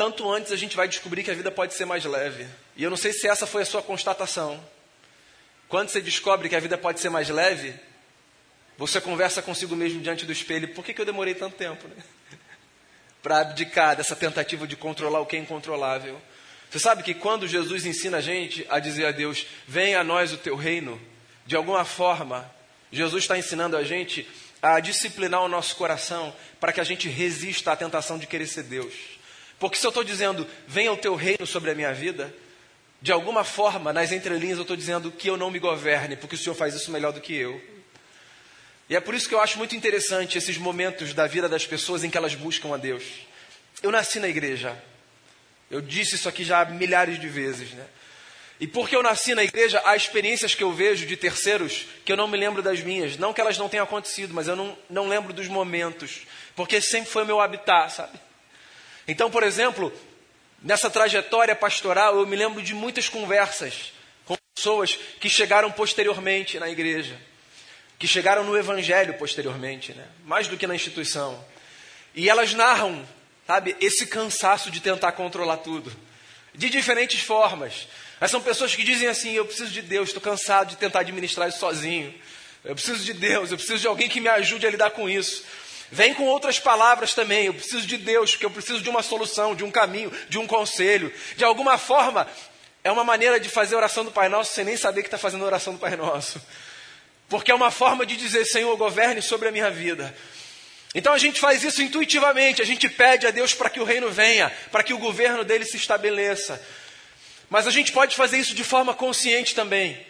tanto 0.01 0.33
antes 0.33 0.51
a 0.51 0.57
gente 0.57 0.75
vai 0.75 0.89
descobrir 0.89 1.23
que 1.23 1.31
a 1.31 1.35
vida 1.35 1.51
pode 1.51 1.75
ser 1.75 1.85
mais 1.85 2.03
leve. 2.07 2.47
E 2.75 2.83
eu 2.83 2.89
não 2.89 2.97
sei 2.97 3.13
se 3.13 3.29
essa 3.29 3.47
foi 3.47 3.61
a 3.61 3.67
sua 3.67 3.83
constatação. 3.83 4.59
Quando 5.69 5.91
você 5.91 6.01
descobre 6.01 6.49
que 6.49 6.57
a 6.57 6.59
vida 6.59 6.79
pode 6.79 7.01
ser 7.01 7.11
mais 7.11 7.29
leve, 7.29 7.75
você 8.79 8.99
conversa 8.99 9.43
consigo 9.43 9.77
mesmo 9.77 10.01
diante 10.01 10.25
do 10.25 10.33
espelho: 10.33 10.69
por 10.69 10.83
que, 10.83 10.95
que 10.95 11.03
eu 11.03 11.05
demorei 11.05 11.35
tanto 11.35 11.55
tempo? 11.55 11.87
Né? 11.87 12.03
Para 13.23 13.41
abdicar 13.41 13.95
dessa 13.95 14.17
tentativa 14.17 14.67
de 14.67 14.75
controlar 14.75 15.21
o 15.21 15.27
que 15.27 15.37
é 15.37 15.39
incontrolável. 15.39 16.19
Você 16.71 16.79
sabe 16.79 17.03
que 17.03 17.13
quando 17.13 17.47
Jesus 17.47 17.85
ensina 17.85 18.17
a 18.17 18.23
gente 18.23 18.67
a 18.71 18.79
dizer 18.79 19.05
a 19.05 19.13
Deus: 19.13 19.47
venha 19.69 20.01
a 20.01 20.05
nós 20.05 20.33
o 20.33 20.39
teu 20.39 20.57
reino, 20.57 20.99
de 21.45 21.57
alguma 21.57 21.85
forma, 21.85 22.51
Jesus 22.91 23.25
está 23.25 23.37
ensinando 23.37 23.77
a 23.77 23.83
gente 23.83 24.27
a 24.63 24.81
disciplinar 24.81 25.43
o 25.43 25.49
nosso 25.49 25.77
coração 25.77 26.35
para 26.59 26.73
que 26.73 26.81
a 26.81 26.85
gente 26.85 27.07
resista 27.07 27.73
à 27.73 27.77
tentação 27.77 28.17
de 28.17 28.27
querer 28.27 28.47
ser 28.47 28.63
Deus. 28.63 28.95
Porque 29.61 29.77
se 29.77 29.87
eu 29.87 29.91
estou 29.91 30.03
dizendo, 30.03 30.47
venha 30.67 30.91
o 30.91 30.97
teu 30.97 31.15
reino 31.15 31.47
sobre 31.47 31.71
a 31.71 31.75
minha 31.75 31.93
vida, 31.93 32.35
de 33.03 33.13
alguma 33.13 33.45
forma, 33.45 33.93
nas 33.93 34.11
entrelinhas, 34.11 34.57
eu 34.57 34.63
estou 34.63 34.77
dizendo 34.77 35.13
que 35.13 35.29
eu 35.29 35.37
não 35.37 35.51
me 35.51 35.59
governe, 35.59 36.17
porque 36.17 36.35
o 36.35 36.39
Senhor 36.39 36.55
faz 36.55 36.75
isso 36.75 36.91
melhor 36.91 37.13
do 37.13 37.21
que 37.21 37.35
eu. 37.35 37.63
E 38.89 38.97
é 38.97 39.01
por 39.01 39.15
isso 39.15 39.29
que 39.29 39.35
eu 39.35 39.41
acho 39.41 39.59
muito 39.59 39.77
interessante 39.77 40.39
esses 40.39 40.57
momentos 40.57 41.13
da 41.13 41.27
vida 41.27 41.47
das 41.47 41.67
pessoas 41.67 42.03
em 42.03 42.09
que 42.09 42.17
elas 42.17 42.35
buscam 42.35 42.75
a 42.75 42.79
Deus. 42.79 43.05
Eu 43.83 43.91
nasci 43.91 44.19
na 44.19 44.29
igreja. 44.29 44.83
Eu 45.71 45.83
disse 45.83 46.15
isso 46.15 46.29
aqui 46.29 46.43
já 46.43 46.65
milhares 46.65 47.21
de 47.21 47.29
vezes, 47.29 47.73
né? 47.73 47.87
E 48.59 48.67
porque 48.67 48.97
eu 48.97 49.03
nasci 49.03 49.35
na 49.35 49.45
igreja, 49.45 49.81
há 49.85 49.95
experiências 49.95 50.55
que 50.55 50.65
eu 50.65 50.73
vejo 50.73 51.07
de 51.07 51.17
terceiros 51.19 51.87
que 52.05 52.13
eu 52.13 52.17
não 52.17 52.27
me 52.27 52.39
lembro 52.39 52.63
das 52.63 52.81
minhas. 52.81 53.19
Não 53.19 53.35
que 53.35 53.41
elas 53.43 53.59
não 53.59 53.69
tenham 53.69 53.85
acontecido, 53.85 54.33
mas 54.33 54.49
eu 54.49 54.57
não, 54.57 54.77
não 54.89 55.07
lembro 55.07 55.35
dos 55.35 55.49
momentos. 55.49 56.23
Porque 56.57 56.81
sempre 56.81 57.11
foi 57.11 57.25
meu 57.27 57.41
habitat, 57.41 57.93
sabe? 57.93 58.30
Então, 59.11 59.29
por 59.29 59.43
exemplo, 59.43 59.93
nessa 60.63 60.89
trajetória 60.89 61.57
pastoral, 61.57 62.21
eu 62.21 62.27
me 62.29 62.37
lembro 62.37 62.63
de 62.63 62.73
muitas 62.73 63.09
conversas 63.09 63.93
com 64.25 64.37
pessoas 64.55 64.97
que 65.19 65.29
chegaram 65.29 65.69
posteriormente 65.73 66.61
na 66.61 66.71
igreja, 66.71 67.21
que 67.99 68.07
chegaram 68.07 68.45
no 68.45 68.57
evangelho 68.57 69.15
posteriormente, 69.15 69.93
né? 69.93 70.07
mais 70.25 70.47
do 70.47 70.57
que 70.57 70.65
na 70.65 70.77
instituição. 70.77 71.45
E 72.15 72.31
elas 72.31 72.55
narram, 72.55 73.05
sabe, 73.49 73.75
esse 73.81 74.07
cansaço 74.07 74.71
de 74.71 74.81
tentar 74.81 75.11
controlar 75.11 75.57
tudo, 75.57 75.93
de 76.55 76.71
diferentes 76.71 77.21
formas. 77.21 77.89
Mas 78.21 78.31
são 78.31 78.41
pessoas 78.41 78.77
que 78.77 78.85
dizem 78.85 79.09
assim: 79.09 79.33
eu 79.33 79.45
preciso 79.45 79.73
de 79.73 79.83
Deus, 79.83 80.11
estou 80.11 80.23
cansado 80.23 80.69
de 80.69 80.77
tentar 80.77 81.01
administrar 81.01 81.49
isso 81.49 81.59
sozinho. 81.59 82.15
Eu 82.65 82.77
preciso 82.77 83.05
de 83.05 83.15
Deus, 83.15 83.51
eu 83.51 83.57
preciso 83.57 83.81
de 83.81 83.89
alguém 83.89 84.09
que 84.09 84.21
me 84.21 84.29
ajude 84.29 84.69
a 84.69 84.71
lidar 84.71 84.91
com 84.91 85.11
isso. 85.11 85.43
Vem 85.91 86.15
com 86.15 86.25
outras 86.25 86.59
palavras 86.59 87.15
também. 87.15 87.47
Eu 87.47 87.55
preciso 87.55 87.87
de 87.87 87.97
Deus, 87.97 88.33
porque 88.33 88.47
eu 88.47 88.51
preciso 88.51 88.81
de 88.81 88.89
uma 88.89 89.03
solução, 89.03 89.55
de 89.55 89.65
um 89.65 89.71
caminho, 89.71 90.13
de 90.29 90.39
um 90.39 90.47
conselho. 90.47 91.13
De 91.37 91.45
alguma 91.45 91.79
forma, 91.79 92.29
é 92.85 92.91
uma 92.91 93.05
maneira 93.05 93.41
de 93.41 93.49
fazer 93.49 93.75
a 93.75 93.79
oração 93.79 94.05
do 94.05 94.13
Pai 94.13 94.29
Nosso 94.29 94.55
sem 94.55 94.65
nem 94.65 94.77
saber 94.77 95.03
que 95.03 95.09
está 95.09 95.19
fazendo 95.19 95.43
a 95.45 95.47
oração 95.47 95.73
do 95.73 95.79
Pai 95.79 95.97
Nosso. 95.97 96.41
Porque 97.29 97.51
é 97.51 97.55
uma 97.55 97.71
forma 97.71 98.07
de 98.07 98.17
dizer: 98.17 98.45
Senhor, 98.45 98.77
governe 98.77 99.21
sobre 99.21 99.49
a 99.49 99.53
minha 99.53 99.71
vida. 99.71 100.15
Então 100.95 101.13
a 101.13 101.19
gente 101.19 101.39
faz 101.39 101.63
isso 101.63 101.83
intuitivamente, 101.83 102.61
a 102.61 102.65
gente 102.65 102.89
pede 102.89 103.27
a 103.27 103.31
Deus 103.31 103.55
para 103.55 103.71
que 103.71 103.79
o 103.79 103.85
reino 103.85 104.11
venha, 104.11 104.51
para 104.73 104.83
que 104.83 104.93
o 104.93 104.99
governo 104.99 105.45
dele 105.45 105.65
se 105.65 105.77
estabeleça. 105.77 106.61
Mas 107.49 107.67
a 107.67 107.71
gente 107.71 107.93
pode 107.93 108.17
fazer 108.17 108.39
isso 108.39 108.55
de 108.55 108.65
forma 108.65 108.95
consciente 108.95 109.55
também. 109.55 110.05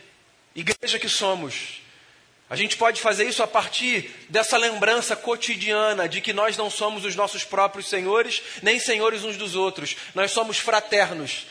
Igreja 0.55 0.99
que 0.99 1.09
somos. 1.09 1.80
A 2.51 2.57
gente 2.57 2.77
pode 2.77 3.01
fazer 3.01 3.29
isso 3.29 3.45
a 3.45 3.47
partir 3.47 4.11
dessa 4.29 4.57
lembrança 4.57 5.15
cotidiana 5.15 6.09
de 6.09 6.21
que 6.21 6.33
nós 6.33 6.57
não 6.57 6.69
somos 6.69 7.05
os 7.05 7.15
nossos 7.15 7.45
próprios 7.45 7.89
senhores, 7.89 8.43
nem 8.61 8.81
senhores 8.81 9.23
uns 9.23 9.37
dos 9.37 9.55
outros. 9.55 9.97
Nós 10.17 10.33
somos 10.33 10.59
fraternos. 10.59 11.47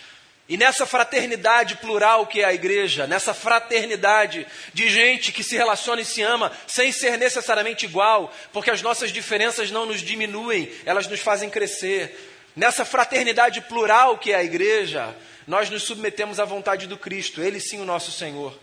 E 0.49 0.57
nessa 0.57 0.85
fraternidade 0.85 1.77
plural 1.77 2.27
que 2.27 2.41
é 2.41 2.43
a 2.43 2.53
igreja, 2.53 3.07
nessa 3.07 3.33
fraternidade 3.33 4.45
de 4.73 4.89
gente 4.89 5.31
que 5.31 5.43
se 5.43 5.55
relaciona 5.55 6.01
e 6.01 6.05
se 6.05 6.21
ama 6.21 6.51
sem 6.67 6.91
ser 6.91 7.17
necessariamente 7.17 7.85
igual, 7.85 8.33
porque 8.51 8.69
as 8.69 8.81
nossas 8.81 9.09
diferenças 9.13 9.71
não 9.71 9.85
nos 9.85 10.01
diminuem, 10.01 10.69
elas 10.85 11.07
nos 11.07 11.21
fazem 11.21 11.49
crescer. 11.49 12.49
Nessa 12.57 12.83
fraternidade 12.83 13.61
plural 13.61 14.17
que 14.17 14.33
é 14.33 14.35
a 14.35 14.43
igreja, 14.43 15.15
nós 15.47 15.69
nos 15.69 15.83
submetemos 15.83 16.41
à 16.41 16.45
vontade 16.45 16.87
do 16.87 16.97
Cristo, 16.97 17.41
Ele 17.41 17.61
sim 17.61 17.79
o 17.79 17.85
nosso 17.85 18.11
Senhor, 18.11 18.59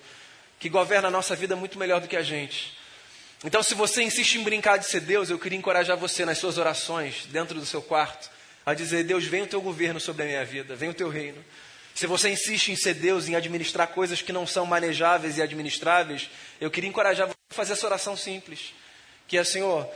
que 0.59 0.69
governa 0.69 1.09
a 1.09 1.11
nossa 1.11 1.37
vida 1.37 1.55
muito 1.55 1.79
melhor 1.79 2.01
do 2.01 2.09
que 2.09 2.17
a 2.17 2.23
gente. 2.23 2.77
Então, 3.45 3.63
se 3.63 3.75
você 3.75 4.03
insiste 4.03 4.37
em 4.37 4.43
brincar 4.43 4.79
de 4.79 4.87
ser 4.87 5.01
Deus, 5.01 5.29
eu 5.29 5.39
queria 5.39 5.59
encorajar 5.59 5.97
você 5.97 6.25
nas 6.25 6.39
suas 6.39 6.59
orações, 6.59 7.27
dentro 7.27 7.59
do 7.59 7.67
seu 7.67 7.83
quarto, 7.83 8.31
a 8.65 8.75
dizer: 8.75 9.05
Deus, 9.05 9.25
vem 9.25 9.43
o 9.43 9.47
teu 9.47 9.61
governo 9.61 10.01
sobre 10.01 10.23
a 10.23 10.27
minha 10.27 10.45
vida, 10.45 10.75
vem 10.75 10.89
o 10.89 10.95
teu 10.95 11.09
reino. 11.09 11.45
Se 11.95 12.07
você 12.07 12.29
insiste 12.29 12.73
em 12.73 12.77
ser 12.77 12.95
Deus, 12.95 13.29
em 13.29 13.35
administrar 13.35 13.89
coisas 13.89 14.21
que 14.21 14.33
não 14.33 14.47
são 14.47 14.67
manejáveis 14.67 15.39
e 15.39 15.43
administráveis, 15.43 16.29
eu 16.61 16.71
queria 16.71 16.91
encorajar 16.91 17.27
você 17.27 17.37
a 17.51 17.55
fazer 17.55 17.73
essa 17.75 17.87
oração 17.87 18.17
simples, 18.17 18.75
que 19.29 19.37
é: 19.37 19.45
Senhor, 19.45 19.89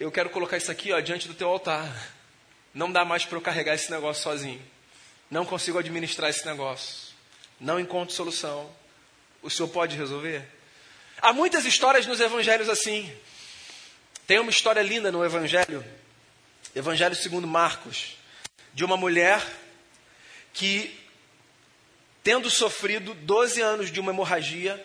eu 0.00 0.10
quero 0.10 0.30
colocar 0.30 0.56
isso 0.56 0.70
aqui 0.70 0.92
ó, 0.92 1.00
diante 1.00 1.28
do 1.28 1.34
teu 1.34 1.48
altar. 1.48 2.14
Não 2.74 2.92
dá 2.92 3.04
mais 3.04 3.24
para 3.24 3.38
eu 3.38 3.42
carregar 3.42 3.74
esse 3.74 3.90
negócio 3.90 4.22
sozinho. 4.22 4.62
Não 5.30 5.46
consigo 5.46 5.78
administrar 5.78 6.28
esse 6.28 6.44
negócio. 6.44 7.14
Não 7.58 7.80
encontro 7.80 8.14
solução. 8.14 8.70
O 9.46 9.50
senhor 9.50 9.68
pode 9.68 9.96
resolver? 9.96 10.44
Há 11.22 11.32
muitas 11.32 11.64
histórias 11.64 12.04
nos 12.04 12.18
evangelhos 12.18 12.68
assim. 12.68 13.08
Tem 14.26 14.40
uma 14.40 14.50
história 14.50 14.82
linda 14.82 15.12
no 15.12 15.24
evangelho, 15.24 15.84
Evangelho 16.74 17.14
segundo 17.14 17.46
Marcos, 17.46 18.16
de 18.74 18.84
uma 18.84 18.96
mulher 18.96 19.40
que, 20.52 20.98
tendo 22.24 22.50
sofrido 22.50 23.14
12 23.14 23.60
anos 23.60 23.92
de 23.92 24.00
uma 24.00 24.10
hemorragia 24.10 24.84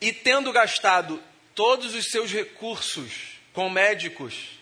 e 0.00 0.14
tendo 0.14 0.50
gastado 0.50 1.22
todos 1.54 1.94
os 1.94 2.06
seus 2.06 2.32
recursos 2.32 3.38
com 3.52 3.68
médicos, 3.68 4.58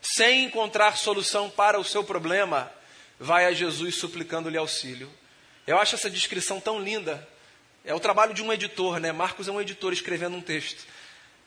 sem 0.00 0.44
encontrar 0.44 0.96
solução 0.96 1.50
para 1.50 1.80
o 1.80 1.84
seu 1.84 2.04
problema, 2.04 2.72
vai 3.18 3.44
a 3.44 3.52
Jesus 3.52 3.96
suplicando-lhe 3.96 4.56
auxílio. 4.56 5.12
Eu 5.66 5.80
acho 5.80 5.96
essa 5.96 6.08
descrição 6.08 6.60
tão 6.60 6.80
linda. 6.80 7.33
É 7.84 7.92
o 7.92 8.00
trabalho 8.00 8.32
de 8.32 8.42
um 8.42 8.52
editor, 8.52 8.98
né? 8.98 9.12
Marcos 9.12 9.46
é 9.46 9.52
um 9.52 9.60
editor 9.60 9.92
escrevendo 9.92 10.36
um 10.36 10.40
texto. 10.40 10.86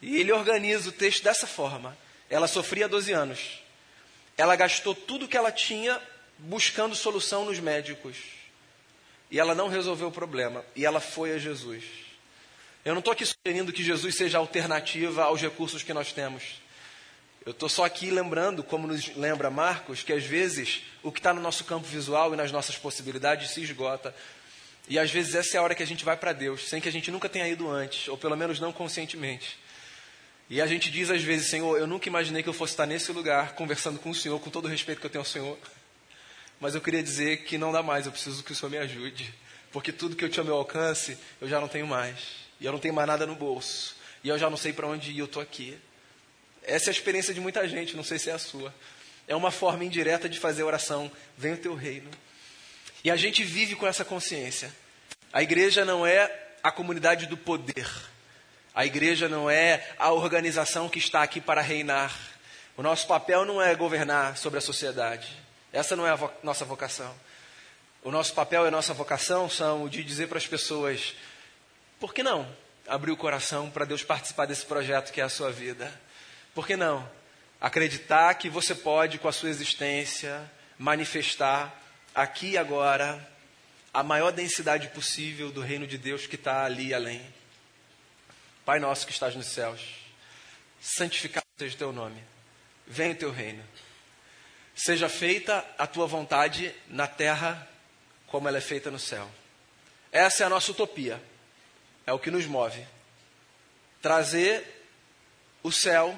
E 0.02 0.17
ele 0.17 0.32
organiza 0.32 0.89
o 0.89 0.91
texto 0.91 1.23
dessa 1.23 1.47
forma. 1.47 1.97
Ela 2.30 2.47
sofria 2.47 2.88
12 2.88 3.12
anos. 3.12 3.63
Ela 4.38 4.56
gastou 4.56 4.93
tudo 4.93 5.28
que 5.28 5.36
ela 5.36 5.52
tinha 5.52 6.00
buscando 6.38 6.95
solução 6.95 7.45
nos 7.45 7.60
médicos. 7.60 8.17
E 9.32 9.39
ela 9.39 9.56
não 9.56 9.67
resolveu 9.67 10.10
o 10.10 10.12
problema. 10.12 10.63
E 10.76 10.86
ela 10.86 11.00
foi 11.00 11.34
a 11.34 11.39
Jesus. 11.39 11.84
Eu 12.86 12.93
não 12.93 13.00
estou 13.00 13.12
aqui 13.12 13.26
sugerindo 13.26 13.73
que 13.73 13.84
Jesus 13.84 14.15
seja 14.15 14.38
alternativa 14.38 15.23
aos 15.23 15.41
recursos 15.41 15.82
que 15.82 15.93
nós 15.93 16.13
temos. 16.13 16.62
Eu 17.45 17.52
estou 17.52 17.67
só 17.67 17.84
aqui 17.84 18.12
lembrando, 18.12 18.62
como 18.62 18.88
nos 18.88 19.15
lembra 19.15 19.50
Marcos, 19.50 20.04
que 20.04 20.13
às 20.13 20.23
vezes 20.23 20.84
o 21.02 21.12
que 21.12 21.19
está 21.19 21.34
no 21.34 21.41
nosso 21.41 21.63
campo 21.63 21.88
visual 21.88 22.34
e 22.34 22.38
nas 22.38 22.52
nossas 22.52 22.78
possibilidades 22.78 23.52
se 23.52 23.62
esgota. 23.62 24.13
E 24.88 24.97
às 24.97 25.12
vezes 25.12 25.36
essa 25.36 25.58
é 25.58 25.60
a 25.60 25.63
hora 25.63 25.76
que 25.76 25.84
a 25.84 25.88
gente 25.88 26.06
vai 26.06 26.15
para 26.15 26.32
Deus, 26.32 26.69
sem 26.69 26.80
que 26.80 26.88
a 26.88 26.91
gente 26.91 27.12
nunca 27.12 27.28
tenha 27.28 27.47
ido 27.47 27.69
antes, 27.69 28.08
ou 28.08 28.17
pelo 28.17 28.38
menos 28.38 28.60
não 28.60 28.71
conscientemente. 28.71 29.60
E 30.50 30.62
a 30.62 30.67
gente 30.67 30.89
diz 30.89 31.10
às 31.10 31.21
vezes, 31.21 31.47
Senhor, 31.47 31.78
eu 31.78 31.86
nunca 31.86 32.08
imaginei 32.08 32.41
que 32.41 32.47
eu 32.47 32.54
fosse 32.54 32.73
estar 32.73 32.86
nesse 32.86 33.12
lugar, 33.12 33.54
conversando 33.54 34.00
com 34.00 34.12
o 34.12 34.15
Senhor, 34.15 34.39
com 34.39 34.50
todo 34.50 34.65
o 34.65 34.69
respeito 34.69 35.02
que 35.02 35.06
eu 35.06 35.10
tenho 35.10 35.21
ao 35.21 35.26
Senhor. 35.26 35.58
Mas 36.60 36.73
eu 36.73 36.82
queria 36.82 37.04
dizer 37.04 37.43
que 37.43 37.58
não 37.58 37.71
dá 37.71 37.84
mais, 37.84 38.06
eu 38.06 38.12
preciso 38.12 38.43
que 38.43 38.54
o 38.54 38.56
Senhor 38.56 38.69
me 38.69 38.78
ajude. 38.78 39.34
Porque 39.71 39.91
tudo 39.91 40.15
que 40.15 40.23
eu 40.23 40.30
tinha 40.30 40.41
ao 40.41 40.45
meu 40.45 40.56
alcance, 40.56 41.17
eu 41.41 41.50
já 41.50 41.60
não 41.60 41.67
tenho 41.67 41.86
mais. 41.86 42.47
E 42.60 42.65
eu 42.65 42.71
não 42.71 42.80
tenho 42.80 42.93
mais 42.93 43.08
nada 43.08 43.26
no 43.26 43.36
bolso. 43.36 43.95
E 44.23 44.30
eu 44.30 44.39
já 44.39 44.50
não 44.50 44.58
sei 44.58 44.71
para 44.71 44.88
onde 44.88 45.12
ir, 45.12 45.19
eu 45.19 45.26
estou 45.26 45.41
aqui. 45.41 45.78
Essa 46.63 46.89
é 46.89 46.91
a 46.91 46.93
experiência 46.93 47.34
de 47.34 47.39
muita 47.39 47.67
gente, 47.67 47.95
não 47.95 48.04
sei 48.04 48.17
se 48.17 48.30
é 48.30 48.34
a 48.34 48.39
sua. 48.39 48.73
É 49.28 49.36
uma 49.36 49.52
forma 49.52 49.84
indireta 49.84 50.28
de 50.28 50.39
fazer 50.39 50.63
oração. 50.63 51.12
Vem 51.38 51.54
o 51.54 51.58
teu 51.58 51.76
reino. 51.76 52.10
E 53.03 53.12
a 53.12 53.15
gente 53.15 53.43
vive 53.43 53.75
com 53.75 53.88
essa 53.88 54.03
consciência. 54.03 54.71
A 55.31 55.43
igreja 55.43 55.86
não 55.86 56.05
é 56.05 56.31
a 56.63 56.71
comunidade 56.71 57.25
do 57.25 57.38
poder. 57.38 57.88
A 58.73 58.86
igreja 58.86 59.27
não 59.27 59.49
é 59.49 59.88
a 59.97 60.12
organização 60.12 60.89
que 60.89 60.99
está 60.99 61.23
aqui 61.23 61.41
para 61.41 61.62
reinar. 61.62 62.15
O 62.75 62.83
nosso 62.83 63.07
papel 63.07 63.45
não 63.45 63.62
é 63.62 63.73
governar 63.75 64.38
sobre 64.38 64.60
a 64.60 64.62
sociedade. 64.62 65.27
Essa 65.73 65.95
não 65.95 66.05
é 66.05 66.12
a 66.12 66.15
vo 66.15 66.31
nossa 66.43 66.63
vocação. 66.63 67.13
O 68.03 68.12
nosso 68.12 68.33
papel 68.33 68.65
e 68.65 68.67
a 68.67 68.71
nossa 68.71 68.93
vocação 68.93 69.49
são 69.49 69.89
de 69.89 70.03
dizer 70.03 70.27
para 70.27 70.38
as 70.38 70.47
pessoas: 70.47 71.15
por 71.99 72.13
que 72.13 72.21
não 72.21 72.47
abrir 72.88 73.12
o 73.12 73.17
coração 73.17 73.69
para 73.69 73.86
Deus 73.86 74.03
participar 74.03 74.45
desse 74.45 74.65
projeto 74.65 75.12
que 75.12 75.19
é 75.19 75.23
a 75.23 75.29
sua 75.29 75.51
vida? 75.51 75.91
Por 76.53 76.67
que 76.67 76.75
não 76.75 77.10
acreditar 77.60 78.33
que 78.36 78.49
você 78.49 78.75
pode, 78.75 79.17
com 79.17 79.27
a 79.27 79.31
sua 79.31 79.49
existência, 79.49 80.49
manifestar 80.77 81.75
aqui 82.17 82.53
e 82.53 82.58
agora 82.58 83.32
a 83.93 84.01
maior 84.01 84.32
densidade 84.32 84.88
possível 84.88 85.51
do 85.51 85.62
reino 85.62 85.86
de 85.86 85.99
Deus 85.99 86.25
que 86.25 86.34
está 86.34 86.65
ali 86.65 86.91
além? 86.91 87.21
Pai 88.65 88.80
nosso 88.80 89.06
que 89.06 89.13
estás 89.13 89.36
nos 89.36 89.45
céus, 89.45 89.82
santificado 90.82 91.45
seja 91.60 91.75
o 91.75 91.77
teu 91.77 91.93
nome, 91.93 92.21
venha 92.88 93.13
o 93.13 93.17
teu 93.17 93.32
reino. 93.32 93.63
Seja 94.75 95.08
feita 95.08 95.63
a 95.77 95.86
tua 95.86 96.08
vontade 96.08 96.73
na 96.88 97.08
terra 97.08 97.67
como 98.25 98.47
ela 98.47 98.58
é 98.58 98.62
feita 98.62 98.89
no 98.89 98.99
céu. 98.99 99.30
Essa 100.12 100.43
é 100.43 100.45
a 100.45 100.49
nossa 100.49 100.71
utopia. 100.71 101.21
É 102.06 102.13
o 102.13 102.19
que 102.19 102.32
nos 102.32 102.45
move. 102.45 102.86
Trazer 104.01 104.86
o 105.63 105.71
céu 105.71 106.15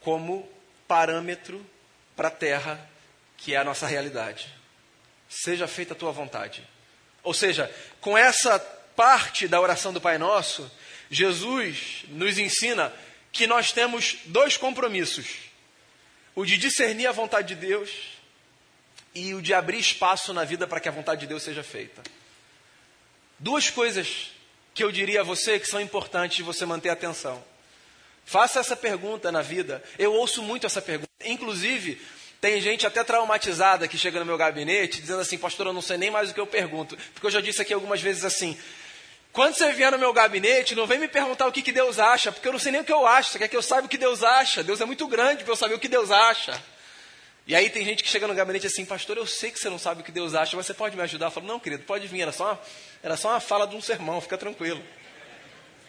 como 0.00 0.48
parâmetro 0.88 1.64
para 2.16 2.28
a 2.28 2.30
terra, 2.30 2.90
que 3.36 3.54
é 3.54 3.58
a 3.58 3.64
nossa 3.64 3.86
realidade. 3.86 4.63
Seja 5.34 5.66
feita 5.66 5.94
a 5.94 5.96
tua 5.96 6.12
vontade. 6.12 6.62
Ou 7.22 7.34
seja, 7.34 7.68
com 8.00 8.16
essa 8.16 8.58
parte 8.94 9.48
da 9.48 9.60
oração 9.60 9.92
do 9.92 10.00
Pai 10.00 10.16
Nosso, 10.16 10.70
Jesus 11.10 12.04
nos 12.08 12.38
ensina 12.38 12.92
que 13.32 13.44
nós 13.44 13.72
temos 13.72 14.18
dois 14.26 14.56
compromissos: 14.56 15.26
o 16.36 16.44
de 16.44 16.56
discernir 16.56 17.08
a 17.08 17.12
vontade 17.12 17.48
de 17.48 17.66
Deus 17.66 17.90
e 19.12 19.34
o 19.34 19.42
de 19.42 19.52
abrir 19.52 19.78
espaço 19.78 20.32
na 20.32 20.44
vida 20.44 20.68
para 20.68 20.78
que 20.78 20.88
a 20.88 20.92
vontade 20.92 21.22
de 21.22 21.26
Deus 21.26 21.42
seja 21.42 21.64
feita. 21.64 22.00
Duas 23.36 23.68
coisas 23.70 24.30
que 24.72 24.84
eu 24.84 24.92
diria 24.92 25.22
a 25.22 25.24
você 25.24 25.58
que 25.58 25.66
são 25.66 25.80
importantes 25.80 26.46
você 26.46 26.64
manter 26.64 26.90
atenção. 26.90 27.44
Faça 28.24 28.60
essa 28.60 28.76
pergunta 28.76 29.32
na 29.32 29.42
vida. 29.42 29.82
Eu 29.98 30.12
ouço 30.12 30.42
muito 30.42 30.64
essa 30.64 30.80
pergunta. 30.80 31.10
Inclusive, 31.24 32.00
tem 32.44 32.60
gente 32.60 32.86
até 32.86 33.02
traumatizada 33.02 33.88
que 33.88 33.96
chega 33.96 34.18
no 34.18 34.26
meu 34.26 34.36
gabinete 34.36 35.00
dizendo 35.00 35.22
assim: 35.22 35.38
Pastor, 35.38 35.68
eu 35.68 35.72
não 35.72 35.80
sei 35.80 35.96
nem 35.96 36.10
mais 36.10 36.30
o 36.30 36.34
que 36.34 36.40
eu 36.40 36.46
pergunto. 36.46 36.94
Porque 37.14 37.26
eu 37.26 37.30
já 37.30 37.40
disse 37.40 37.62
aqui 37.62 37.72
algumas 37.72 38.02
vezes 38.02 38.22
assim: 38.22 38.54
quando 39.32 39.54
você 39.54 39.72
vier 39.72 39.90
no 39.90 39.98
meu 39.98 40.12
gabinete, 40.12 40.74
não 40.74 40.86
vem 40.86 40.98
me 40.98 41.08
perguntar 41.08 41.46
o 41.46 41.52
que, 41.52 41.62
que 41.62 41.72
Deus 41.72 41.98
acha, 41.98 42.30
porque 42.30 42.46
eu 42.46 42.52
não 42.52 42.58
sei 42.58 42.70
nem 42.70 42.82
o 42.82 42.84
que 42.84 42.92
eu 42.92 43.06
acho. 43.06 43.30
Você 43.30 43.38
quer 43.38 43.48
que 43.48 43.56
eu 43.56 43.62
saiba 43.62 43.86
o 43.86 43.88
que 43.88 43.96
Deus 43.96 44.22
acha? 44.22 44.62
Deus 44.62 44.78
é 44.78 44.84
muito 44.84 45.08
grande 45.08 45.42
para 45.42 45.54
eu 45.54 45.56
saber 45.56 45.72
o 45.72 45.78
que 45.78 45.88
Deus 45.88 46.10
acha. 46.10 46.62
E 47.46 47.56
aí 47.56 47.70
tem 47.70 47.82
gente 47.82 48.04
que 48.04 48.10
chega 48.10 48.28
no 48.28 48.34
gabinete 48.34 48.66
assim, 48.66 48.84
pastor, 48.84 49.16
eu 49.16 49.26
sei 49.26 49.50
que 49.50 49.58
você 49.58 49.70
não 49.70 49.78
sabe 49.78 50.02
o 50.02 50.04
que 50.04 50.12
Deus 50.12 50.34
acha, 50.34 50.54
mas 50.54 50.66
você 50.66 50.74
pode 50.74 50.94
me 50.94 51.02
ajudar? 51.02 51.28
Eu 51.28 51.30
falo, 51.30 51.46
não, 51.46 51.58
querido, 51.58 51.84
pode 51.84 52.06
vir, 52.06 52.20
era 52.20 52.32
só 52.32 52.44
uma, 52.44 52.60
era 53.02 53.16
só 53.16 53.30
uma 53.30 53.40
fala 53.40 53.66
de 53.66 53.74
um 53.74 53.80
sermão, 53.80 54.20
fica 54.20 54.36
tranquilo. 54.36 54.84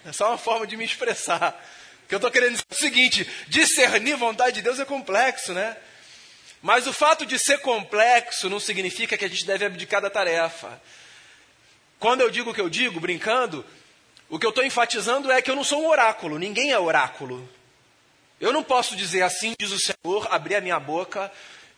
É 0.06 0.14
só 0.14 0.30
uma 0.30 0.38
forma 0.38 0.66
de 0.66 0.78
me 0.78 0.86
expressar. 0.86 1.62
O 2.06 2.08
que 2.08 2.16
eu 2.16 2.18
estou 2.18 2.32
querendo 2.32 2.52
dizer 2.52 2.66
é 2.72 2.74
o 2.74 2.78
seguinte: 2.78 3.30
discernir 3.50 4.16
vontade 4.16 4.56
de 4.56 4.62
Deus 4.62 4.80
é 4.80 4.86
complexo, 4.86 5.52
né? 5.52 5.76
Mas 6.62 6.88
o 6.88 6.94
fato 6.94 7.26
de 7.26 7.38
ser 7.38 7.60
complexo 7.60 8.50
não 8.50 8.60
significa 8.60 9.18
que 9.18 9.26
a 9.26 9.28
gente 9.28 9.46
deve 9.46 9.66
abdicar 9.66 10.02
da 10.02 10.10
tarefa. 10.10 10.82
Quando 12.00 12.22
eu 12.22 12.30
digo 12.30 12.52
o 12.52 12.54
que 12.54 12.62
eu 12.62 12.70
digo, 12.70 13.00
brincando, 13.00 13.66
o 14.30 14.40
que 14.40 14.46
eu 14.46 14.50
estou 14.50 14.64
enfatizando 14.66 15.32
é 15.32 15.42
que 15.42 15.52
eu 15.52 15.56
não 15.56 15.64
sou 15.64 15.84
um 15.84 15.88
oráculo, 15.88 16.40
ninguém 16.40 16.72
é 16.72 16.80
oráculo. 16.80 17.48
Eu 18.40 18.52
não 18.52 18.64
posso 18.64 18.96
dizer 18.96 19.22
assim, 19.22 19.54
diz 19.60 19.72
o 19.72 19.80
Senhor, 19.80 20.28
abrir 20.30 20.56
a 20.56 20.62
minha 20.62 20.80
boca 20.80 21.32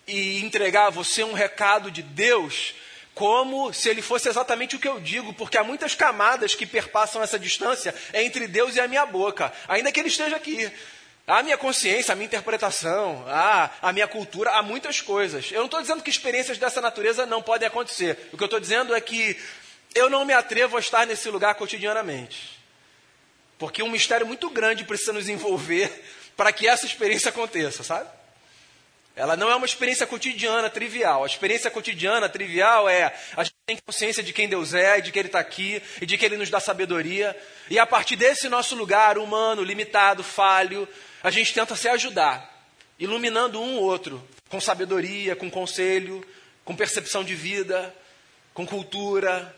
e 0.07 0.39
entregar 0.39 0.87
a 0.87 0.89
você 0.89 1.23
um 1.23 1.33
recado 1.33 1.91
de 1.91 2.01
Deus, 2.01 2.73
como 3.13 3.73
se 3.73 3.89
ele 3.89 4.01
fosse 4.01 4.29
exatamente 4.29 4.75
o 4.75 4.79
que 4.79 4.87
eu 4.87 4.99
digo, 4.99 5.33
porque 5.33 5.57
há 5.57 5.63
muitas 5.63 5.93
camadas 5.93 6.55
que 6.55 6.65
perpassam 6.65 7.21
essa 7.21 7.37
distância 7.37 7.93
entre 8.13 8.47
Deus 8.47 8.75
e 8.75 8.79
a 8.79 8.87
minha 8.87 9.05
boca, 9.05 9.51
ainda 9.67 9.91
que 9.91 9.99
ele 9.99 10.07
esteja 10.07 10.35
aqui. 10.35 10.71
A 11.27 11.43
minha 11.43 11.57
consciência, 11.57 12.13
a 12.13 12.15
minha 12.15 12.25
interpretação, 12.25 13.25
há 13.27 13.69
a 13.81 13.91
minha 13.91 14.07
cultura, 14.07 14.51
há 14.51 14.63
muitas 14.63 15.01
coisas. 15.01 15.51
Eu 15.51 15.57
não 15.57 15.65
estou 15.65 15.81
dizendo 15.81 16.01
que 16.01 16.09
experiências 16.09 16.57
dessa 16.57 16.79
natureza 16.79 17.25
não 17.25 17.41
podem 17.41 17.67
acontecer. 17.67 18.29
O 18.31 18.37
que 18.37 18.43
eu 18.43 18.45
estou 18.45 18.61
dizendo 18.61 18.95
é 18.95 19.01
que 19.01 19.37
eu 19.93 20.09
não 20.09 20.23
me 20.23 20.31
atrevo 20.31 20.77
a 20.77 20.79
estar 20.79 21.05
nesse 21.05 21.29
lugar 21.29 21.55
cotidianamente. 21.55 22.57
Porque 23.59 23.83
um 23.83 23.89
mistério 23.89 24.25
muito 24.25 24.49
grande 24.49 24.85
precisa 24.85 25.11
nos 25.11 25.27
envolver 25.27 25.91
para 26.37 26.53
que 26.53 26.65
essa 26.65 26.85
experiência 26.85 27.27
aconteça, 27.27 27.83
sabe? 27.83 28.09
Ela 29.13 29.35
não 29.35 29.51
é 29.51 29.55
uma 29.55 29.65
experiência 29.65 30.07
cotidiana, 30.07 30.69
trivial. 30.69 31.23
A 31.23 31.27
experiência 31.27 31.69
cotidiana, 31.69 32.29
trivial, 32.29 32.87
é 32.87 33.13
a 33.35 33.43
gente 33.43 33.55
tem 33.65 33.77
consciência 33.85 34.23
de 34.23 34.31
quem 34.31 34.47
Deus 34.47 34.73
é, 34.73 35.01
de 35.01 35.11
que 35.11 35.19
Ele 35.19 35.27
está 35.27 35.39
aqui 35.39 35.81
e 35.99 36.05
de 36.05 36.17
que 36.17 36.25
Ele 36.25 36.37
nos 36.37 36.49
dá 36.49 36.59
sabedoria. 36.59 37.35
E 37.69 37.79
a 37.79 37.85
partir 37.85 38.15
desse 38.15 38.47
nosso 38.47 38.75
lugar 38.75 39.17
humano, 39.17 39.63
limitado, 39.63 40.23
falho, 40.23 40.87
a 41.27 41.31
gente 41.31 41.53
tenta 41.53 41.75
se 41.75 41.89
ajudar, 41.89 42.65
iluminando 42.97 43.61
um 43.61 43.75
ou 43.75 43.83
outro, 43.83 44.25
com 44.47 44.61
sabedoria, 44.61 45.35
com 45.35 45.51
conselho, 45.51 46.25
com 46.63 46.73
percepção 46.73 47.23
de 47.23 47.35
vida, 47.35 47.93
com 48.53 48.65
cultura, 48.65 49.53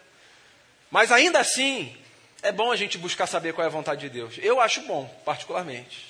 mas 0.90 1.12
ainda 1.12 1.40
assim, 1.40 1.96
é 2.42 2.52
bom 2.52 2.72
a 2.72 2.76
gente 2.76 2.98
buscar 2.98 3.28
saber 3.28 3.54
qual 3.54 3.64
é 3.64 3.68
a 3.68 3.72
vontade 3.72 4.02
de 4.02 4.10
Deus. 4.10 4.34
Eu 4.40 4.60
acho 4.60 4.82
bom, 4.82 5.06
particularmente. 5.24 6.08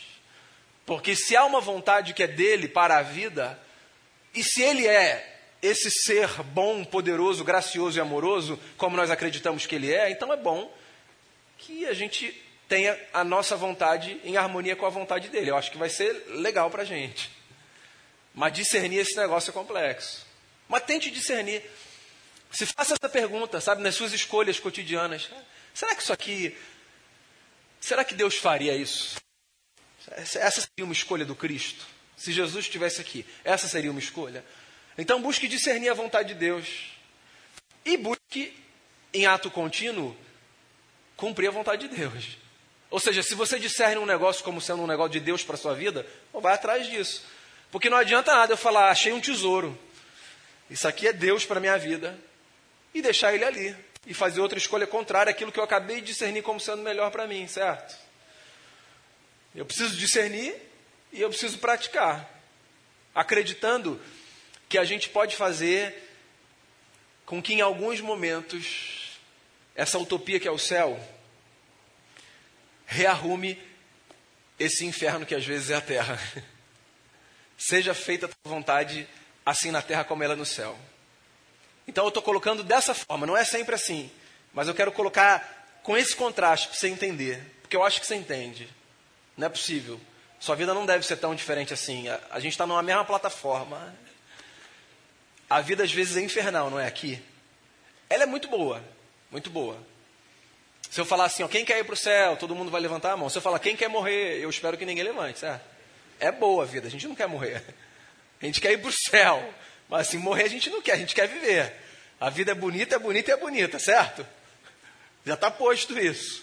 Porque 0.85 1.13
se 1.13 1.35
há 1.35 1.43
uma 1.43 1.59
vontade 1.59 2.13
que 2.13 2.23
é 2.23 2.27
dele 2.27 2.67
para 2.67 2.97
a 2.97 3.01
vida, 3.01 3.59
e 4.33 4.41
se 4.41 4.61
ele 4.61 4.87
é 4.87 5.41
esse 5.61 5.91
ser 5.91 6.29
bom, 6.43 6.85
poderoso, 6.85 7.43
gracioso 7.43 7.97
e 7.97 8.01
amoroso, 8.01 8.57
como 8.77 8.95
nós 8.95 9.11
acreditamos 9.11 9.65
que 9.65 9.75
ele 9.75 9.93
é, 9.93 10.09
então 10.09 10.31
é 10.31 10.37
bom 10.37 10.73
que 11.57 11.85
a 11.85 11.93
gente 11.93 12.33
tenha 12.69 12.97
a 13.11 13.23
nossa 13.23 13.57
vontade 13.57 14.21
em 14.23 14.37
harmonia 14.37 14.75
com 14.75 14.85
a 14.85 14.89
vontade 14.89 15.27
dele. 15.27 15.49
Eu 15.49 15.57
acho 15.57 15.71
que 15.71 15.77
vai 15.77 15.89
ser 15.89 16.13
legal 16.29 16.69
para 16.69 16.83
a 16.83 16.85
gente. 16.85 17.29
Mas 18.33 18.53
discernir 18.53 18.99
esse 18.99 19.17
negócio 19.17 19.49
é 19.49 19.53
complexo. 19.53 20.25
Mas 20.67 20.83
tente 20.83 21.09
discernir. 21.09 21.63
Se 22.51 22.67
faça 22.67 22.93
essa 22.93 23.09
pergunta, 23.09 23.59
sabe, 23.59 23.81
nas 23.81 23.95
suas 23.95 24.13
escolhas 24.13 24.59
cotidianas. 24.59 25.29
Será 25.73 25.95
que 25.95 26.03
isso 26.03 26.13
aqui. 26.13 26.55
Será 27.81 28.05
que 28.05 28.13
Deus 28.13 28.35
faria 28.35 28.75
isso? 28.75 29.19
Essa 30.11 30.61
seria 30.61 30.85
uma 30.85 30.93
escolha 30.93 31.25
do 31.25 31.35
Cristo? 31.35 31.85
Se 32.15 32.31
Jesus 32.31 32.65
estivesse 32.65 33.01
aqui, 33.01 33.25
essa 33.43 33.67
seria 33.67 33.89
uma 33.89 33.99
escolha? 33.99 34.45
Então 34.97 35.21
busque 35.21 35.47
discernir 35.47 35.89
a 35.89 35.93
vontade 35.93 36.29
de 36.29 36.35
Deus. 36.35 36.91
E 37.83 37.97
busque, 37.97 38.55
em 39.11 39.25
ato 39.25 39.49
contínuo, 39.49 40.15
cumprir 41.15 41.47
a 41.47 41.51
vontade 41.51 41.87
de 41.87 41.95
Deus. 41.95 42.37
Ou 42.89 42.99
seja, 42.99 43.21
se 43.21 43.35
você 43.35 43.59
discerne 43.59 43.97
um 43.97 44.05
negócio 44.05 44.43
como 44.43 44.59
sendo 44.59 44.81
um 44.81 44.87
negócio 44.87 45.11
de 45.11 45.19
Deus 45.19 45.43
para 45.43 45.55
a 45.55 45.57
sua 45.57 45.75
vida, 45.75 46.05
vai 46.33 46.53
atrás 46.53 46.87
disso. 46.87 47.23
Porque 47.71 47.89
não 47.89 47.97
adianta 47.97 48.33
nada 48.33 48.53
eu 48.53 48.57
falar, 48.57 48.89
achei 48.89 49.11
um 49.11 49.21
tesouro. 49.21 49.77
Isso 50.69 50.87
aqui 50.87 51.07
é 51.07 51.13
Deus 51.13 51.45
para 51.45 51.57
a 51.57 51.59
minha 51.59 51.77
vida 51.77 52.19
e 52.93 53.01
deixar 53.01 53.33
ele 53.33 53.45
ali. 53.45 53.75
E 54.07 54.13
fazer 54.13 54.41
outra 54.41 54.57
escolha 54.57 54.87
contrária 54.87 55.29
àquilo 55.29 55.51
que 55.51 55.59
eu 55.59 55.63
acabei 55.63 55.97
de 55.97 56.07
discernir 56.07 56.41
como 56.41 56.59
sendo 56.59 56.81
melhor 56.81 57.11
para 57.11 57.27
mim, 57.27 57.47
certo? 57.47 57.95
Eu 59.53 59.65
preciso 59.65 59.95
discernir 59.95 60.55
e 61.11 61.21
eu 61.21 61.29
preciso 61.29 61.59
praticar. 61.59 62.27
Acreditando 63.13 64.01
que 64.67 64.77
a 64.77 64.83
gente 64.83 65.09
pode 65.09 65.35
fazer 65.35 66.07
com 67.25 67.41
que 67.41 67.53
em 67.53 67.61
alguns 67.61 68.01
momentos 68.01 69.19
essa 69.75 69.99
utopia 69.99 70.39
que 70.39 70.47
é 70.47 70.51
o 70.51 70.57
céu 70.57 70.99
rearrume 72.89 73.61
esse 74.59 74.83
inferno 74.83 75.25
que 75.25 75.35
às 75.35 75.45
vezes 75.45 75.69
é 75.69 75.75
a 75.75 75.81
terra. 75.81 76.19
Seja 77.57 77.93
feita 77.93 78.25
a 78.25 78.29
tua 78.29 78.55
vontade, 78.55 79.07
assim 79.45 79.69
na 79.69 79.81
terra 79.81 80.03
como 80.03 80.23
ela 80.23 80.33
é 80.33 80.35
no 80.35 80.45
céu. 80.45 80.77
Então 81.87 82.03
eu 82.03 82.09
estou 82.09 82.23
colocando 82.23 82.63
dessa 82.63 82.93
forma, 82.93 83.27
não 83.27 83.37
é 83.37 83.45
sempre 83.45 83.75
assim. 83.75 84.11
Mas 84.53 84.67
eu 84.67 84.73
quero 84.73 84.91
colocar 84.91 85.79
com 85.83 85.95
esse 85.95 86.15
contraste 86.15 86.67
para 86.67 86.77
você 86.77 86.87
entender. 86.87 87.57
Porque 87.61 87.75
eu 87.75 87.83
acho 87.83 88.01
que 88.01 88.07
você 88.07 88.15
entende. 88.15 88.67
Não 89.37 89.45
é 89.45 89.49
possível. 89.49 90.01
Sua 90.39 90.55
vida 90.55 90.73
não 90.73 90.85
deve 90.85 91.05
ser 91.05 91.17
tão 91.17 91.35
diferente 91.35 91.73
assim. 91.73 92.09
A, 92.09 92.19
a 92.31 92.39
gente 92.39 92.53
está 92.53 92.65
numa 92.65 92.81
mesma 92.81 93.05
plataforma. 93.05 93.95
A 95.47 95.61
vida 95.61 95.83
às 95.83 95.91
vezes 95.91 96.17
é 96.17 96.21
infernal, 96.21 96.71
não 96.71 96.79
é 96.79 96.87
aqui? 96.87 97.21
Ela 98.09 98.23
é 98.23 98.25
muito 98.25 98.47
boa. 98.47 98.83
Muito 99.29 99.49
boa. 99.49 99.77
Se 100.89 100.99
eu 100.99 101.05
falar 101.05 101.25
assim, 101.25 101.43
ó, 101.43 101.47
quem 101.47 101.63
quer 101.63 101.79
ir 101.79 101.83
para 101.83 101.93
o 101.93 101.97
céu, 101.97 102.35
todo 102.35 102.55
mundo 102.55 102.71
vai 102.71 102.81
levantar 102.81 103.11
a 103.11 103.17
mão. 103.17 103.29
Se 103.29 103.37
eu 103.37 103.41
falar 103.41 103.59
quem 103.59 103.75
quer 103.75 103.87
morrer, 103.87 104.39
eu 104.39 104.49
espero 104.49 104.77
que 104.77 104.85
ninguém 104.85 105.03
levante, 105.03 105.39
certo? 105.39 105.63
É 106.19 106.31
boa 106.31 106.63
a 106.63 106.65
vida, 106.65 106.87
a 106.87 106.91
gente 106.91 107.07
não 107.07 107.15
quer 107.15 107.27
morrer. 107.27 107.63
A 108.41 108.45
gente 108.45 108.61
quer 108.61 108.71
ir 108.71 108.77
para 108.77 108.89
o 108.89 108.93
céu. 108.93 109.53
Mas 109.89 110.07
assim, 110.07 110.17
morrer 110.17 110.43
a 110.43 110.47
gente 110.47 110.69
não 110.69 110.81
quer, 110.81 110.93
a 110.93 110.97
gente 110.97 111.13
quer 111.13 111.27
viver. 111.27 111.75
A 112.21 112.29
vida 112.29 112.53
é 112.53 112.55
bonita, 112.55 112.95
é 112.95 112.99
bonita 112.99 113.31
e 113.31 113.33
é 113.33 113.37
bonita, 113.37 113.77
certo? 113.77 114.25
Já 115.25 115.33
está 115.33 115.51
posto 115.51 115.99
isso. 115.99 116.41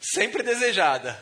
Sempre 0.00 0.44
desejada. 0.44 1.20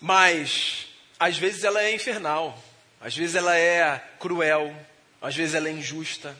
Mas, 0.00 0.86
às 1.18 1.36
vezes, 1.36 1.64
ela 1.64 1.82
é 1.82 1.94
infernal. 1.94 2.56
Às 3.00 3.16
vezes, 3.16 3.34
ela 3.34 3.56
é 3.56 3.98
cruel. 4.18 4.74
Às 5.20 5.34
vezes, 5.34 5.54
ela 5.54 5.68
é 5.68 5.72
injusta. 5.72 6.36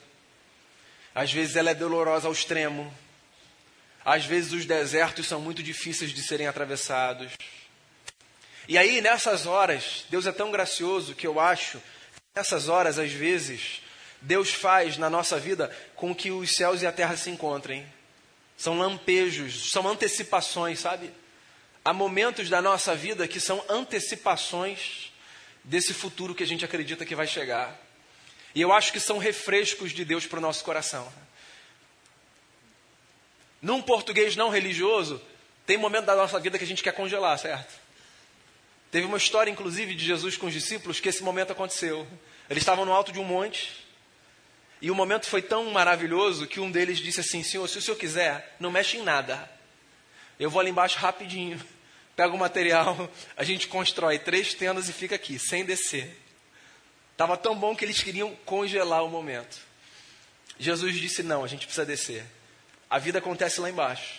Às 1.14 1.33
vezes, 1.33 1.57
ela 1.57 1.70
é 1.70 1.74
dolorosa 1.74 2.29
ao 2.29 2.33
extremo. 2.33 2.92
Às 4.05 4.25
vezes, 4.25 4.53
os 4.53 4.67
desertos 4.67 5.27
são 5.27 5.41
muito 5.41 5.63
difíceis 5.63 6.13
de 6.13 6.23
serem 6.23 6.47
atravessados. 6.47 7.33
E 8.69 8.79
aí, 8.79 9.01
nessas 9.01 9.47
horas, 9.47 10.05
Deus 10.09 10.27
é 10.27 10.33
tão 10.33 10.51
gracioso 10.51 11.15
que 11.15 11.27
eu 11.27 11.41
acho, 11.41 11.83
nessas 12.35 12.69
horas, 12.69 12.99
às 12.99 13.11
vezes, 13.11 13.83
Deus 14.23 14.51
faz 14.53 14.97
na 14.97 15.11
nossa 15.11 15.39
vida 15.39 15.75
com 15.97 16.15
que 16.15 16.31
os 16.31 16.55
céus 16.55 16.83
e 16.83 16.87
a 16.87 16.93
terra 16.93 17.17
se 17.17 17.31
encontrem. 17.31 17.87
São 18.57 18.79
lampejos, 18.79 19.71
são 19.71 19.89
antecipações, 19.89 20.79
sabe? 20.79 21.11
Há 21.85 21.93
momentos 21.93 22.49
da 22.51 22.61
nossa 22.61 22.95
vida 22.95 23.27
que 23.27 23.41
são 23.41 23.65
antecipações 23.69 25.11
desse 25.65 25.95
futuro 25.95 26.35
que 26.35 26.43
a 26.43 26.47
gente 26.47 26.65
acredita 26.65 27.07
que 27.07 27.15
vai 27.15 27.27
chegar. 27.27 27.79
E 28.55 28.61
eu 28.61 28.73
acho 28.73 28.93
que 28.93 29.01
são 29.01 29.19
refrescos 29.19 29.93
de 29.93 30.05
Deus 30.05 30.27
para 30.27 30.39
o 30.39 30.43
nosso 30.43 30.65
coração. 30.65 31.11
Num 33.61 33.83
português 33.83 34.37
não 34.37 34.49
religioso, 34.49 35.20
tem 35.66 35.77
momento 35.77 36.07
da 36.07 36.16
nossa 36.16 36.40
vida 36.40 36.59
que 36.59 36.64
a 36.64 36.66
gente 36.66 36.83
quer 36.83 36.92
congelar, 36.92 37.38
certo? 37.38 37.79
Teve 38.90 39.07
uma 39.07 39.18
história, 39.18 39.51
inclusive, 39.51 39.94
de 39.94 40.05
Jesus 40.05 40.37
com 40.37 40.46
os 40.46 40.53
discípulos 40.53 40.99
que 40.99 41.09
esse 41.09 41.23
momento 41.23 41.53
aconteceu. 41.53 42.07
Eles 42.49 42.62
estavam 42.62 42.85
no 42.85 42.92
alto 42.92 43.12
de 43.12 43.20
um 43.20 43.25
monte 43.25 43.73
e 44.83 44.90
o 44.90 44.94
momento 44.94 45.27
foi 45.27 45.42
tão 45.42 45.70
maravilhoso 45.70 46.46
que 46.46 46.59
um 46.59 46.70
deles 46.70 46.99
disse 46.99 47.20
assim: 47.20 47.42
Senhor, 47.42 47.68
se 47.68 47.79
o 47.79 47.83
senhor 47.83 47.96
quiser, 47.96 48.57
não 48.59 48.70
mexe 48.70 48.96
em 48.96 49.03
nada. 49.03 49.49
Eu 50.38 50.51
vou 50.51 50.61
ali 50.61 50.70
embaixo 50.70 50.99
rapidinho, 50.99 51.61
pego 52.16 52.35
o 52.35 52.38
material, 52.38 53.11
a 53.37 53.44
gente 53.44 53.68
constrói 53.68 54.18
três 54.18 54.55
tendas 54.55 54.88
e 54.88 54.92
fica 54.92 55.14
aqui, 55.14 55.38
sem 55.38 55.64
descer. 55.64 56.16
Estava 57.12 57.37
tão 57.37 57.55
bom 57.55 57.77
que 57.77 57.85
eles 57.85 58.03
queriam 58.03 58.35
congelar 58.46 59.05
o 59.05 59.09
momento. 59.09 59.59
Jesus 60.59 60.96
disse: 60.96 61.23
Não, 61.23 61.44
a 61.44 61.46
gente 61.46 61.66
precisa 61.66 61.85
descer. 61.85 62.25
A 62.90 62.98
vida 62.98 63.20
acontece 63.20 63.61
lá 63.61 63.70
embaixo. 63.70 64.18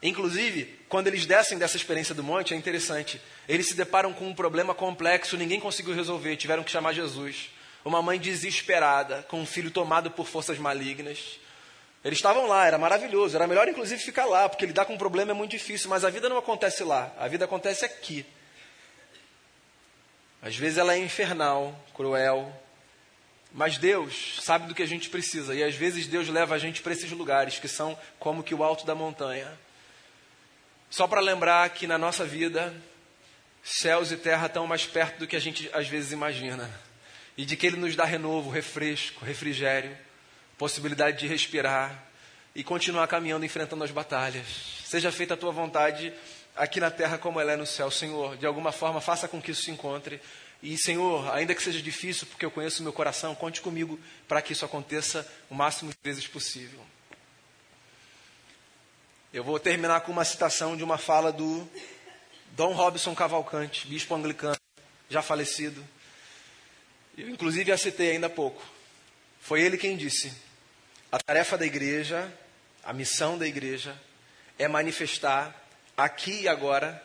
Inclusive, 0.00 0.78
quando 0.88 1.08
eles 1.08 1.26
descem 1.26 1.58
dessa 1.58 1.76
experiência 1.76 2.14
do 2.14 2.22
monte, 2.22 2.54
é 2.54 2.56
interessante. 2.56 3.20
Eles 3.48 3.66
se 3.66 3.74
deparam 3.74 4.12
com 4.12 4.28
um 4.28 4.34
problema 4.34 4.72
complexo, 4.72 5.36
ninguém 5.36 5.58
conseguiu 5.58 5.92
resolver, 5.92 6.36
tiveram 6.36 6.62
que 6.62 6.70
chamar 6.70 6.92
Jesus 6.92 7.50
uma 7.84 8.02
mãe 8.02 8.18
desesperada, 8.18 9.24
com 9.28 9.40
um 9.40 9.46
filho 9.46 9.70
tomado 9.70 10.10
por 10.10 10.26
forças 10.26 10.58
malignas. 10.58 11.38
Eles 12.04 12.18
estavam 12.18 12.46
lá, 12.46 12.66
era 12.66 12.78
maravilhoso, 12.78 13.34
era 13.34 13.46
melhor 13.46 13.68
inclusive 13.68 14.00
ficar 14.00 14.26
lá, 14.26 14.48
porque 14.48 14.66
lidar 14.66 14.84
com 14.84 14.94
um 14.94 14.98
problema 14.98 15.32
é 15.32 15.34
muito 15.34 15.50
difícil, 15.52 15.90
mas 15.90 16.04
a 16.04 16.10
vida 16.10 16.28
não 16.28 16.38
acontece 16.38 16.84
lá, 16.84 17.12
a 17.18 17.26
vida 17.26 17.44
acontece 17.44 17.84
aqui. 17.84 18.24
Às 20.40 20.56
vezes 20.56 20.78
ela 20.78 20.94
é 20.94 20.98
infernal, 20.98 21.74
cruel, 21.94 22.52
mas 23.52 23.78
Deus 23.78 24.38
sabe 24.42 24.68
do 24.68 24.74
que 24.74 24.82
a 24.82 24.86
gente 24.86 25.08
precisa, 25.08 25.54
e 25.54 25.62
às 25.62 25.74
vezes 25.74 26.06
Deus 26.06 26.28
leva 26.28 26.54
a 26.54 26.58
gente 26.58 26.82
para 26.82 26.92
esses 26.92 27.10
lugares 27.10 27.58
que 27.58 27.68
são 27.68 27.98
como 28.18 28.42
que 28.42 28.54
o 28.54 28.62
alto 28.62 28.84
da 28.84 28.94
montanha. 28.94 29.50
Só 30.90 31.06
para 31.06 31.20
lembrar 31.20 31.68
que 31.70 31.86
na 31.86 31.98
nossa 31.98 32.24
vida, 32.24 32.74
céus 33.62 34.10
e 34.10 34.16
terra 34.16 34.46
estão 34.46 34.66
mais 34.66 34.86
perto 34.86 35.18
do 35.18 35.26
que 35.26 35.36
a 35.36 35.40
gente 35.40 35.68
às 35.72 35.88
vezes 35.88 36.12
imagina 36.12 36.70
e 37.36 37.44
de 37.44 37.56
que 37.56 37.66
Ele 37.66 37.76
nos 37.76 37.94
dá 37.94 38.04
renovo, 38.04 38.50
refresco, 38.50 39.24
refrigério, 39.24 39.96
possibilidade 40.56 41.18
de 41.18 41.26
respirar 41.26 42.04
e 42.54 42.64
continuar 42.64 43.06
caminhando, 43.06 43.44
enfrentando 43.44 43.84
as 43.84 43.90
batalhas. 43.90 44.46
Seja 44.84 45.12
feita 45.12 45.34
a 45.34 45.36
tua 45.36 45.52
vontade 45.52 46.12
aqui 46.56 46.80
na 46.80 46.90
terra 46.90 47.16
como 47.16 47.40
ela 47.40 47.52
é 47.52 47.56
no 47.56 47.66
céu, 47.66 47.90
Senhor. 47.90 48.36
De 48.36 48.46
alguma 48.46 48.72
forma, 48.72 49.00
faça 49.00 49.28
com 49.28 49.40
que 49.40 49.52
isso 49.52 49.62
se 49.62 49.70
encontre. 49.70 50.20
E, 50.62 50.76
Senhor, 50.76 51.32
ainda 51.32 51.54
que 51.54 51.62
seja 51.62 51.80
difícil, 51.80 52.26
porque 52.26 52.44
eu 52.44 52.50
conheço 52.50 52.80
o 52.80 52.82
meu 52.82 52.92
coração, 52.92 53.34
conte 53.34 53.60
comigo 53.60 53.98
para 54.26 54.42
que 54.42 54.52
isso 54.52 54.64
aconteça 54.64 55.26
o 55.48 55.54
máximo 55.54 55.90
de 55.90 55.98
vezes 56.02 56.26
possível. 56.26 56.80
Eu 59.32 59.44
vou 59.44 59.60
terminar 59.60 60.00
com 60.00 60.10
uma 60.10 60.24
citação 60.24 60.76
de 60.76 60.82
uma 60.82 60.98
fala 60.98 61.30
do 61.30 61.68
Dom 62.52 62.72
Robson 62.72 63.14
Cavalcante, 63.14 63.86
bispo 63.86 64.14
anglicano, 64.14 64.58
já 65.08 65.22
falecido. 65.22 65.86
Eu, 67.16 67.28
inclusive, 67.28 67.70
a 67.70 67.78
citei 67.78 68.12
ainda 68.12 68.26
há 68.26 68.30
pouco. 68.30 68.62
Foi 69.40 69.60
ele 69.60 69.78
quem 69.78 69.96
disse: 69.96 70.32
a 71.12 71.18
tarefa 71.18 71.56
da 71.56 71.66
igreja, 71.66 72.32
a 72.82 72.92
missão 72.92 73.38
da 73.38 73.46
igreja, 73.46 73.96
é 74.58 74.66
manifestar 74.66 75.54
aqui 75.96 76.42
e 76.42 76.48
agora 76.48 77.02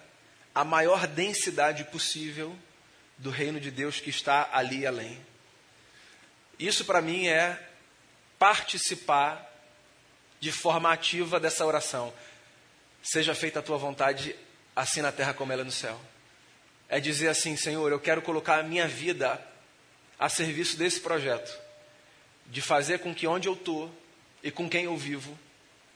a 0.56 0.64
maior 0.64 1.06
densidade 1.06 1.84
possível 1.86 2.58
do 3.18 3.30
reino 3.30 3.60
de 3.60 3.72
Deus 3.72 4.00
que 4.00 4.10
está 4.10 4.50
ali 4.52 4.86
além. 4.86 5.20
Isso 6.60 6.86
para 6.86 7.02
mim 7.02 7.28
é 7.28 7.60
participar 8.38 9.50
de 10.40 10.52
forma 10.52 10.92
ativa 10.92 11.40
dessa 11.40 11.66
oração. 11.66 12.14
Seja 13.02 13.34
feita 13.34 13.60
a 13.60 13.64
tua 13.64 13.78
vontade, 13.78 14.36
assim 14.76 15.02
na 15.02 15.12
terra 15.12 15.34
como 15.34 15.52
ela 15.52 15.62
é 15.62 15.66
no 15.66 15.72
céu. 15.72 16.00
É 16.90 17.00
dizer 17.00 17.30
assim, 17.30 17.56
Senhor, 17.56 17.92
eu 17.92 18.00
quero 18.00 18.22
colocar 18.22 18.60
a 18.60 18.64
minha 18.64 18.88
vida 18.88 19.42
a 20.20 20.30
serviço 20.30 20.78
desse 20.78 21.00
projeto, 21.00 21.58
de 22.48 22.62
fazer 22.62 23.00
com 23.00 23.14
que 23.14 23.26
onde 23.28 23.48
eu 23.48 23.54
estou 23.54 23.94
e 24.44 24.52
com 24.52 24.70
quem 24.70 24.86
eu 24.86 24.96
vivo, 24.96 25.38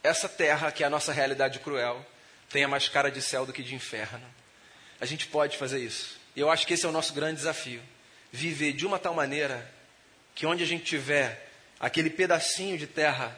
essa 0.04 0.30
terra, 0.30 0.72
que 0.72 0.84
é 0.84 0.88
a 0.88 0.90
nossa 0.90 1.12
realidade 1.12 1.60
cruel, 1.60 2.06
tenha 2.50 2.68
mais 2.68 2.88
cara 2.88 3.12
de 3.12 3.22
céu 3.22 3.46
do 3.46 3.54
que 3.54 3.62
de 3.62 3.76
inferno. 3.76 4.26
A 5.00 5.06
gente 5.06 5.28
pode 5.28 5.58
fazer 5.58 5.80
isso. 5.80 6.17
Eu 6.38 6.50
acho 6.50 6.66
que 6.66 6.76
esse 6.76 6.86
é 6.86 6.90
o 6.90 6.92
nosso 6.94 7.14
grande 7.14 7.36
desafio. 7.36 7.82
Viver 8.32 8.72
de 8.72 8.86
uma 8.86 8.98
tal 8.98 9.14
maneira 9.14 9.70
que 10.34 10.46
onde 10.46 10.64
a 10.64 10.68
gente 10.68 10.86
tiver 10.86 11.50
aquele 11.80 12.10
pedacinho 12.10 12.78
de 12.78 12.88
terra, 12.88 13.38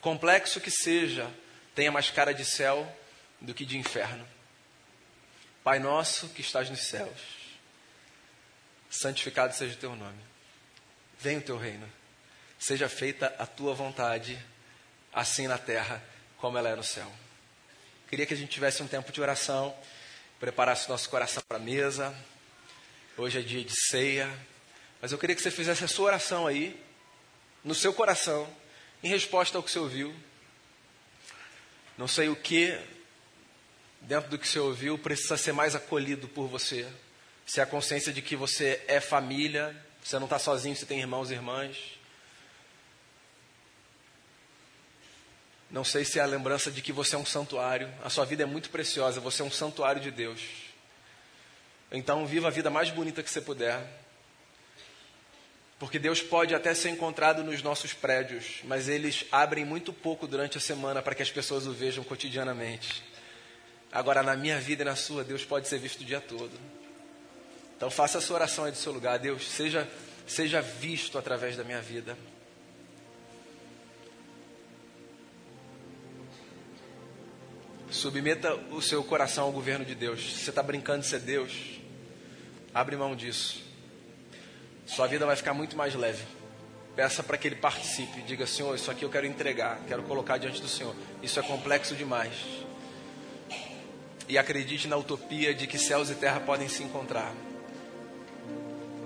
complexo 0.00 0.60
que 0.60 0.70
seja, 0.70 1.28
tenha 1.74 1.90
mais 1.90 2.10
cara 2.10 2.32
de 2.32 2.44
céu 2.44 2.86
do 3.40 3.52
que 3.52 3.64
de 3.64 3.76
inferno. 3.76 4.28
Pai 5.64 5.78
nosso 5.78 6.28
que 6.28 6.42
estás 6.42 6.70
nos 6.70 6.80
céus 6.80 7.44
santificado 8.94 9.54
seja 9.54 9.74
o 9.74 9.78
teu 9.78 9.96
nome. 9.96 10.22
Venha 11.18 11.38
o 11.38 11.42
teu 11.42 11.58
reino. 11.58 11.90
Seja 12.58 12.88
feita 12.88 13.34
a 13.38 13.46
tua 13.46 13.74
vontade, 13.74 14.38
assim 15.12 15.46
na 15.46 15.58
terra 15.58 16.02
como 16.38 16.56
ela 16.56 16.68
é 16.68 16.76
no 16.76 16.84
céu. 16.84 17.10
Queria 18.08 18.26
que 18.26 18.34
a 18.34 18.36
gente 18.36 18.50
tivesse 18.50 18.82
um 18.82 18.86
tempo 18.86 19.10
de 19.10 19.20
oração, 19.20 19.74
preparasse 20.38 20.88
nosso 20.88 21.10
coração 21.10 21.42
para 21.48 21.56
a 21.56 21.60
mesa. 21.60 22.14
Hoje 23.16 23.38
é 23.38 23.42
dia 23.42 23.62
de 23.62 23.72
ceia, 23.88 24.28
mas 25.00 25.12
eu 25.12 25.18
queria 25.18 25.36
que 25.36 25.42
você 25.42 25.50
fizesse 25.50 25.84
a 25.84 25.88
sua 25.88 26.06
oração 26.06 26.48
aí, 26.48 26.76
no 27.62 27.72
seu 27.72 27.92
coração, 27.92 28.52
em 29.04 29.08
resposta 29.08 29.56
ao 29.56 29.62
que 29.62 29.70
você 29.70 29.78
ouviu. 29.78 30.12
Não 31.96 32.08
sei 32.08 32.28
o 32.28 32.34
que, 32.34 32.76
dentro 34.00 34.30
do 34.30 34.38
que 34.38 34.48
você 34.48 34.58
ouviu, 34.58 34.98
precisa 34.98 35.36
ser 35.36 35.52
mais 35.52 35.76
acolhido 35.76 36.26
por 36.26 36.48
você 36.48 36.88
se 37.46 37.60
a 37.60 37.66
consciência 37.66 38.12
de 38.12 38.20
que 38.20 38.34
você 38.34 38.82
é 38.88 39.00
família, 39.00 39.76
você 40.02 40.18
não 40.18 40.26
está 40.26 40.38
sozinho, 40.38 40.74
você 40.74 40.86
tem 40.86 40.98
irmãos 40.98 41.30
e 41.30 41.34
irmãs. 41.34 41.76
Não 45.70 45.84
sei 45.84 46.04
se 46.04 46.18
é 46.18 46.22
a 46.22 46.26
lembrança 46.26 46.68
de 46.70 46.82
que 46.82 46.92
você 46.92 47.14
é 47.14 47.18
um 47.18 47.26
santuário, 47.26 47.92
a 48.02 48.10
sua 48.10 48.24
vida 48.24 48.42
é 48.42 48.46
muito 48.46 48.70
preciosa, 48.70 49.20
você 49.20 49.42
é 49.42 49.44
um 49.44 49.50
santuário 49.50 50.00
de 50.00 50.10
Deus. 50.10 50.63
Então, 51.96 52.26
viva 52.26 52.48
a 52.48 52.50
vida 52.50 52.68
mais 52.70 52.90
bonita 52.90 53.22
que 53.22 53.30
você 53.30 53.40
puder. 53.40 53.80
Porque 55.78 55.96
Deus 55.96 56.20
pode 56.20 56.52
até 56.52 56.74
ser 56.74 56.88
encontrado 56.88 57.44
nos 57.44 57.62
nossos 57.62 57.92
prédios, 57.92 58.60
mas 58.64 58.88
eles 58.88 59.24
abrem 59.30 59.64
muito 59.64 59.92
pouco 59.92 60.26
durante 60.26 60.58
a 60.58 60.60
semana 60.60 61.00
para 61.00 61.14
que 61.14 61.22
as 61.22 61.30
pessoas 61.30 61.68
o 61.68 61.72
vejam 61.72 62.02
cotidianamente. 62.02 63.04
Agora, 63.92 64.24
na 64.24 64.34
minha 64.34 64.58
vida 64.58 64.82
e 64.82 64.84
na 64.84 64.96
sua, 64.96 65.22
Deus 65.22 65.44
pode 65.44 65.68
ser 65.68 65.78
visto 65.78 66.00
o 66.00 66.04
dia 66.04 66.20
todo. 66.20 66.50
Então 67.76 67.88
faça 67.88 68.18
a 68.18 68.20
sua 68.20 68.36
oração 68.36 68.64
aí 68.64 68.72
do 68.72 68.76
seu 68.76 68.92
lugar. 68.92 69.16
Deus, 69.20 69.48
seja, 69.48 69.88
seja 70.26 70.60
visto 70.60 71.16
através 71.16 71.56
da 71.56 71.62
minha 71.62 71.80
vida. 71.80 72.18
Submeta 77.88 78.52
o 78.72 78.82
seu 78.82 79.04
coração 79.04 79.44
ao 79.44 79.52
governo 79.52 79.84
de 79.84 79.94
Deus. 79.94 80.40
Você 80.40 80.50
está 80.50 80.60
brincando 80.60 81.02
de 81.02 81.06
ser 81.06 81.20
Deus, 81.20 81.73
abre 82.74 82.96
mão 82.96 83.14
disso. 83.14 83.62
Sua 84.84 85.06
vida 85.06 85.24
vai 85.24 85.36
ficar 85.36 85.54
muito 85.54 85.76
mais 85.76 85.94
leve. 85.94 86.24
Peça 86.94 87.22
para 87.22 87.38
que 87.38 87.48
ele 87.48 87.56
participe. 87.56 88.20
Diga, 88.22 88.46
Senhor, 88.46 88.74
isso 88.74 88.90
aqui 88.90 89.04
eu 89.04 89.10
quero 89.10 89.26
entregar, 89.26 89.80
quero 89.86 90.02
colocar 90.02 90.38
diante 90.38 90.60
do 90.60 90.68
Senhor. 90.68 90.94
Isso 91.22 91.38
é 91.38 91.42
complexo 91.42 91.94
demais. 91.94 92.34
E 94.28 94.36
acredite 94.38 94.88
na 94.88 94.96
utopia 94.96 95.54
de 95.54 95.66
que 95.66 95.78
céus 95.78 96.10
e 96.10 96.14
terra 96.14 96.40
podem 96.40 96.68
se 96.68 96.82
encontrar. 96.82 97.32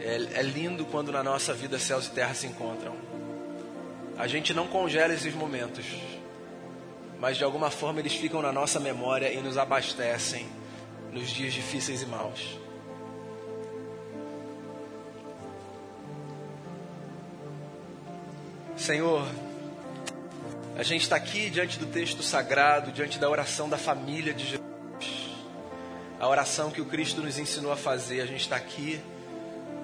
É, 0.00 0.40
é 0.40 0.42
lindo 0.42 0.84
quando 0.86 1.10
na 1.12 1.22
nossa 1.22 1.52
vida 1.52 1.78
céus 1.78 2.06
e 2.06 2.10
terra 2.10 2.34
se 2.34 2.46
encontram. 2.46 2.96
A 4.16 4.26
gente 4.26 4.52
não 4.52 4.66
congela 4.66 5.14
esses 5.14 5.34
momentos. 5.34 5.86
mas 7.18 7.36
de 7.36 7.44
alguma 7.44 7.70
forma 7.70 8.00
eles 8.00 8.14
ficam 8.14 8.40
na 8.40 8.52
nossa 8.52 8.78
memória 8.78 9.32
e 9.32 9.40
nos 9.42 9.58
abastecem 9.58 10.46
nos 11.12 11.30
dias 11.30 11.52
difíceis 11.52 12.02
e 12.02 12.06
maus. 12.06 12.58
Senhor, 18.88 19.28
a 20.74 20.82
gente 20.82 21.02
está 21.02 21.14
aqui 21.14 21.50
diante 21.50 21.78
do 21.78 21.84
texto 21.84 22.22
sagrado, 22.22 22.90
diante 22.90 23.18
da 23.18 23.28
oração 23.28 23.68
da 23.68 23.76
família 23.76 24.32
de 24.32 24.44
Jesus, 24.44 25.30
a 26.18 26.26
oração 26.26 26.70
que 26.70 26.80
o 26.80 26.86
Cristo 26.86 27.20
nos 27.20 27.38
ensinou 27.38 27.70
a 27.70 27.76
fazer. 27.76 28.22
A 28.22 28.24
gente 28.24 28.40
está 28.40 28.56
aqui 28.56 28.98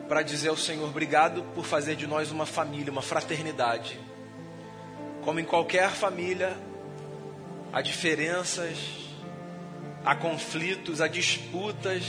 para 0.08 0.22
dizer 0.22 0.48
ao 0.48 0.56
Senhor 0.56 0.88
obrigado 0.88 1.42
por 1.54 1.66
fazer 1.66 1.96
de 1.96 2.06
nós 2.06 2.32
uma 2.32 2.46
família, 2.46 2.90
uma 2.90 3.02
fraternidade. 3.02 4.00
Como 5.22 5.38
em 5.38 5.44
qualquer 5.44 5.90
família, 5.90 6.56
há 7.74 7.82
diferenças, 7.82 8.78
há 10.02 10.14
conflitos, 10.14 11.02
há 11.02 11.08
disputas, 11.08 12.04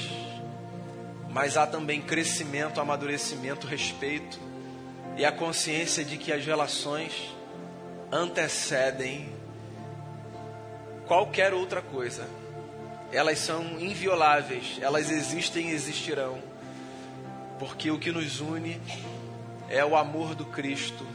mas 1.29 1.57
há 1.57 1.67
também 1.67 1.99
crescimento, 2.01 2.79
amadurecimento, 2.79 3.67
respeito 3.67 4.44
e 5.17 5.25
a 5.25 5.31
consciência 5.31 6.03
de 6.03 6.17
que 6.17 6.31
as 6.31 6.45
relações 6.45 7.35
antecedem 8.11 9.29
qualquer 11.07 11.53
outra 11.53 11.81
coisa. 11.81 12.27
Elas 13.11 13.39
são 13.39 13.79
invioláveis, 13.79 14.77
elas 14.81 15.09
existem 15.09 15.69
e 15.69 15.73
existirão, 15.73 16.41
porque 17.59 17.91
o 17.91 17.99
que 17.99 18.11
nos 18.11 18.41
une 18.41 18.81
é 19.69 19.85
o 19.85 19.95
amor 19.95 20.35
do 20.35 20.45
Cristo 20.45 21.05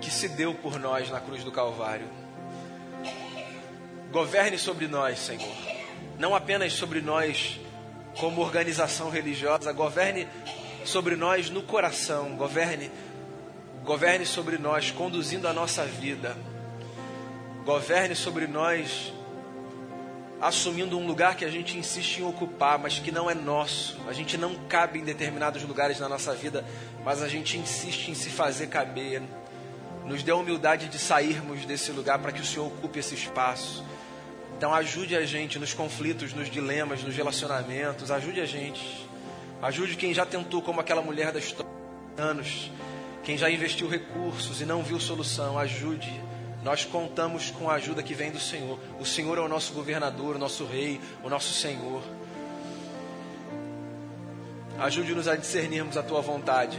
que 0.00 0.10
se 0.10 0.28
deu 0.28 0.54
por 0.54 0.78
nós 0.78 1.10
na 1.10 1.20
cruz 1.20 1.42
do 1.42 1.50
Calvário. 1.50 2.06
Governe 4.10 4.58
sobre 4.58 4.86
nós, 4.86 5.18
Senhor, 5.18 5.54
não 6.18 6.34
apenas 6.34 6.72
sobre 6.72 7.00
nós 7.00 7.58
como 8.18 8.40
organização 8.40 9.10
religiosa, 9.10 9.72
governe 9.72 10.26
sobre 10.84 11.16
nós 11.16 11.50
no 11.50 11.62
coração, 11.62 12.36
governe 12.36 12.90
governe 13.88 14.26
sobre 14.26 14.58
nós, 14.58 14.90
conduzindo 14.90 15.48
a 15.48 15.52
nossa 15.54 15.82
vida, 15.86 16.36
governe 17.64 18.14
sobre 18.14 18.46
nós, 18.46 19.14
assumindo 20.38 20.98
um 20.98 21.06
lugar 21.06 21.36
que 21.36 21.44
a 21.46 21.50
gente 21.50 21.78
insiste 21.78 22.18
em 22.18 22.22
ocupar, 22.22 22.78
mas 22.78 22.98
que 22.98 23.10
não 23.10 23.30
é 23.30 23.34
nosso. 23.34 23.98
A 24.06 24.12
gente 24.12 24.36
não 24.36 24.56
cabe 24.68 24.98
em 24.98 25.04
determinados 25.04 25.62
lugares 25.62 25.98
na 25.98 26.06
nossa 26.06 26.34
vida, 26.34 26.66
mas 27.02 27.22
a 27.22 27.28
gente 27.28 27.56
insiste 27.56 28.10
em 28.10 28.14
se 28.14 28.28
fazer 28.28 28.66
caber. 28.66 29.22
Nos 30.04 30.22
dê 30.22 30.32
a 30.32 30.36
humildade 30.36 30.88
de 30.88 30.98
sairmos 30.98 31.64
desse 31.64 31.90
lugar 31.90 32.18
para 32.18 32.30
que 32.30 32.42
o 32.42 32.44
Senhor 32.44 32.66
ocupe 32.66 32.98
esse 32.98 33.14
espaço. 33.14 33.82
Então 34.58 34.74
ajude 34.74 35.16
a 35.16 35.24
gente 35.24 35.58
nos 35.58 35.72
conflitos, 35.72 36.34
nos 36.34 36.50
dilemas, 36.50 37.02
nos 37.02 37.16
relacionamentos, 37.16 38.10
ajude 38.10 38.42
a 38.42 38.46
gente. 38.46 39.08
Ajude 39.62 39.96
quem 39.96 40.12
já 40.12 40.26
tentou, 40.26 40.60
como 40.60 40.78
aquela 40.78 41.00
mulher 41.00 41.32
da 41.32 41.38
história, 41.38 41.72
anos, 42.18 42.70
quem 43.22 43.36
já 43.36 43.50
investiu 43.50 43.88
recursos 43.88 44.60
e 44.60 44.64
não 44.64 44.82
viu 44.82 44.98
solução, 44.98 45.58
ajude. 45.58 46.12
Nós 46.62 46.84
contamos 46.84 47.50
com 47.50 47.70
a 47.70 47.74
ajuda 47.74 48.02
que 48.02 48.14
vem 48.14 48.30
do 48.30 48.40
Senhor. 48.40 48.78
O 48.98 49.06
Senhor 49.06 49.38
é 49.38 49.40
o 49.40 49.48
nosso 49.48 49.72
governador, 49.72 50.36
o 50.36 50.38
nosso 50.38 50.64
rei, 50.64 51.00
o 51.22 51.28
nosso 51.28 51.52
Senhor. 51.52 52.02
Ajude-nos 54.78 55.28
a 55.28 55.36
discernirmos 55.36 55.96
a 55.96 56.02
tua 56.02 56.20
vontade. 56.20 56.78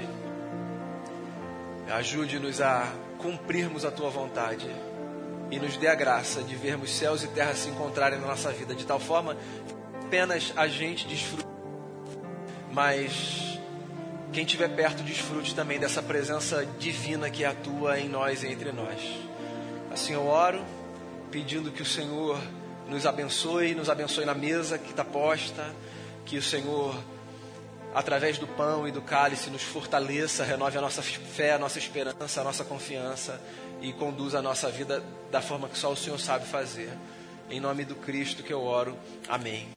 Ajude-nos 1.92 2.62
a 2.62 2.92
cumprirmos 3.18 3.86
a 3.86 3.92
tua 3.92 4.10
vontade. 4.10 4.70
E 5.52 5.60
nos 5.60 5.78
dê 5.78 5.88
a 5.88 5.96
graça 5.96 6.44
de 6.44 6.56
vermos 6.56 6.92
céus 6.92 7.24
e 7.24 7.28
terra 7.28 7.56
se 7.56 7.70
encontrarem 7.70 8.20
na 8.20 8.28
nossa 8.28 8.52
vida, 8.52 8.76
de 8.76 8.86
tal 8.86 9.00
forma 9.00 9.36
apenas 10.10 10.52
a 10.56 10.68
gente 10.68 11.08
desfrute, 11.08 11.48
mas 12.72 13.49
quem 14.32 14.44
estiver 14.46 14.70
perto, 14.70 15.02
desfrute 15.02 15.56
também 15.56 15.80
dessa 15.80 16.04
presença 16.04 16.66
divina 16.78 17.30
que 17.30 17.44
atua 17.44 18.00
em 18.00 18.08
nós 18.08 18.44
e 18.44 18.48
entre 18.48 18.72
nós. 18.72 19.00
Assim 19.92 20.14
eu 20.14 20.28
oro, 20.28 20.64
pedindo 21.32 21.72
que 21.72 21.82
o 21.82 21.86
Senhor 21.86 22.40
nos 22.88 23.08
abençoe, 23.08 23.74
nos 23.74 23.90
abençoe 23.90 24.26
na 24.26 24.36
mesa 24.36 24.78
que 24.78 24.92
está 24.92 25.04
posta, 25.04 25.74
que 26.26 26.38
o 26.38 26.44
Senhor, 26.44 26.96
através 27.94 28.38
do 28.38 28.48
pão 28.48 28.88
e 28.88 28.92
do 28.92 29.02
cálice, 29.02 29.50
nos 29.50 29.64
fortaleça, 29.64 30.44
renove 30.44 30.78
a 30.78 30.82
nossa 30.82 31.02
fé, 31.02 31.54
a 31.54 31.60
nossa 31.60 31.80
esperança, 31.80 32.42
a 32.42 32.44
nossa 32.44 32.64
confiança 32.64 33.42
e 33.82 33.92
conduza 33.94 34.40
a 34.40 34.42
nossa 34.44 34.70
vida 34.70 35.04
da 35.32 35.42
forma 35.42 35.68
que 35.68 35.78
só 35.78 35.92
o 35.92 35.98
Senhor 35.98 36.20
sabe 36.20 36.46
fazer. 36.46 36.92
Em 37.50 37.60
nome 37.60 37.84
do 37.84 37.96
Cristo 37.96 38.44
que 38.44 38.54
eu 38.54 38.62
oro. 38.62 38.96
Amém. 39.28 39.68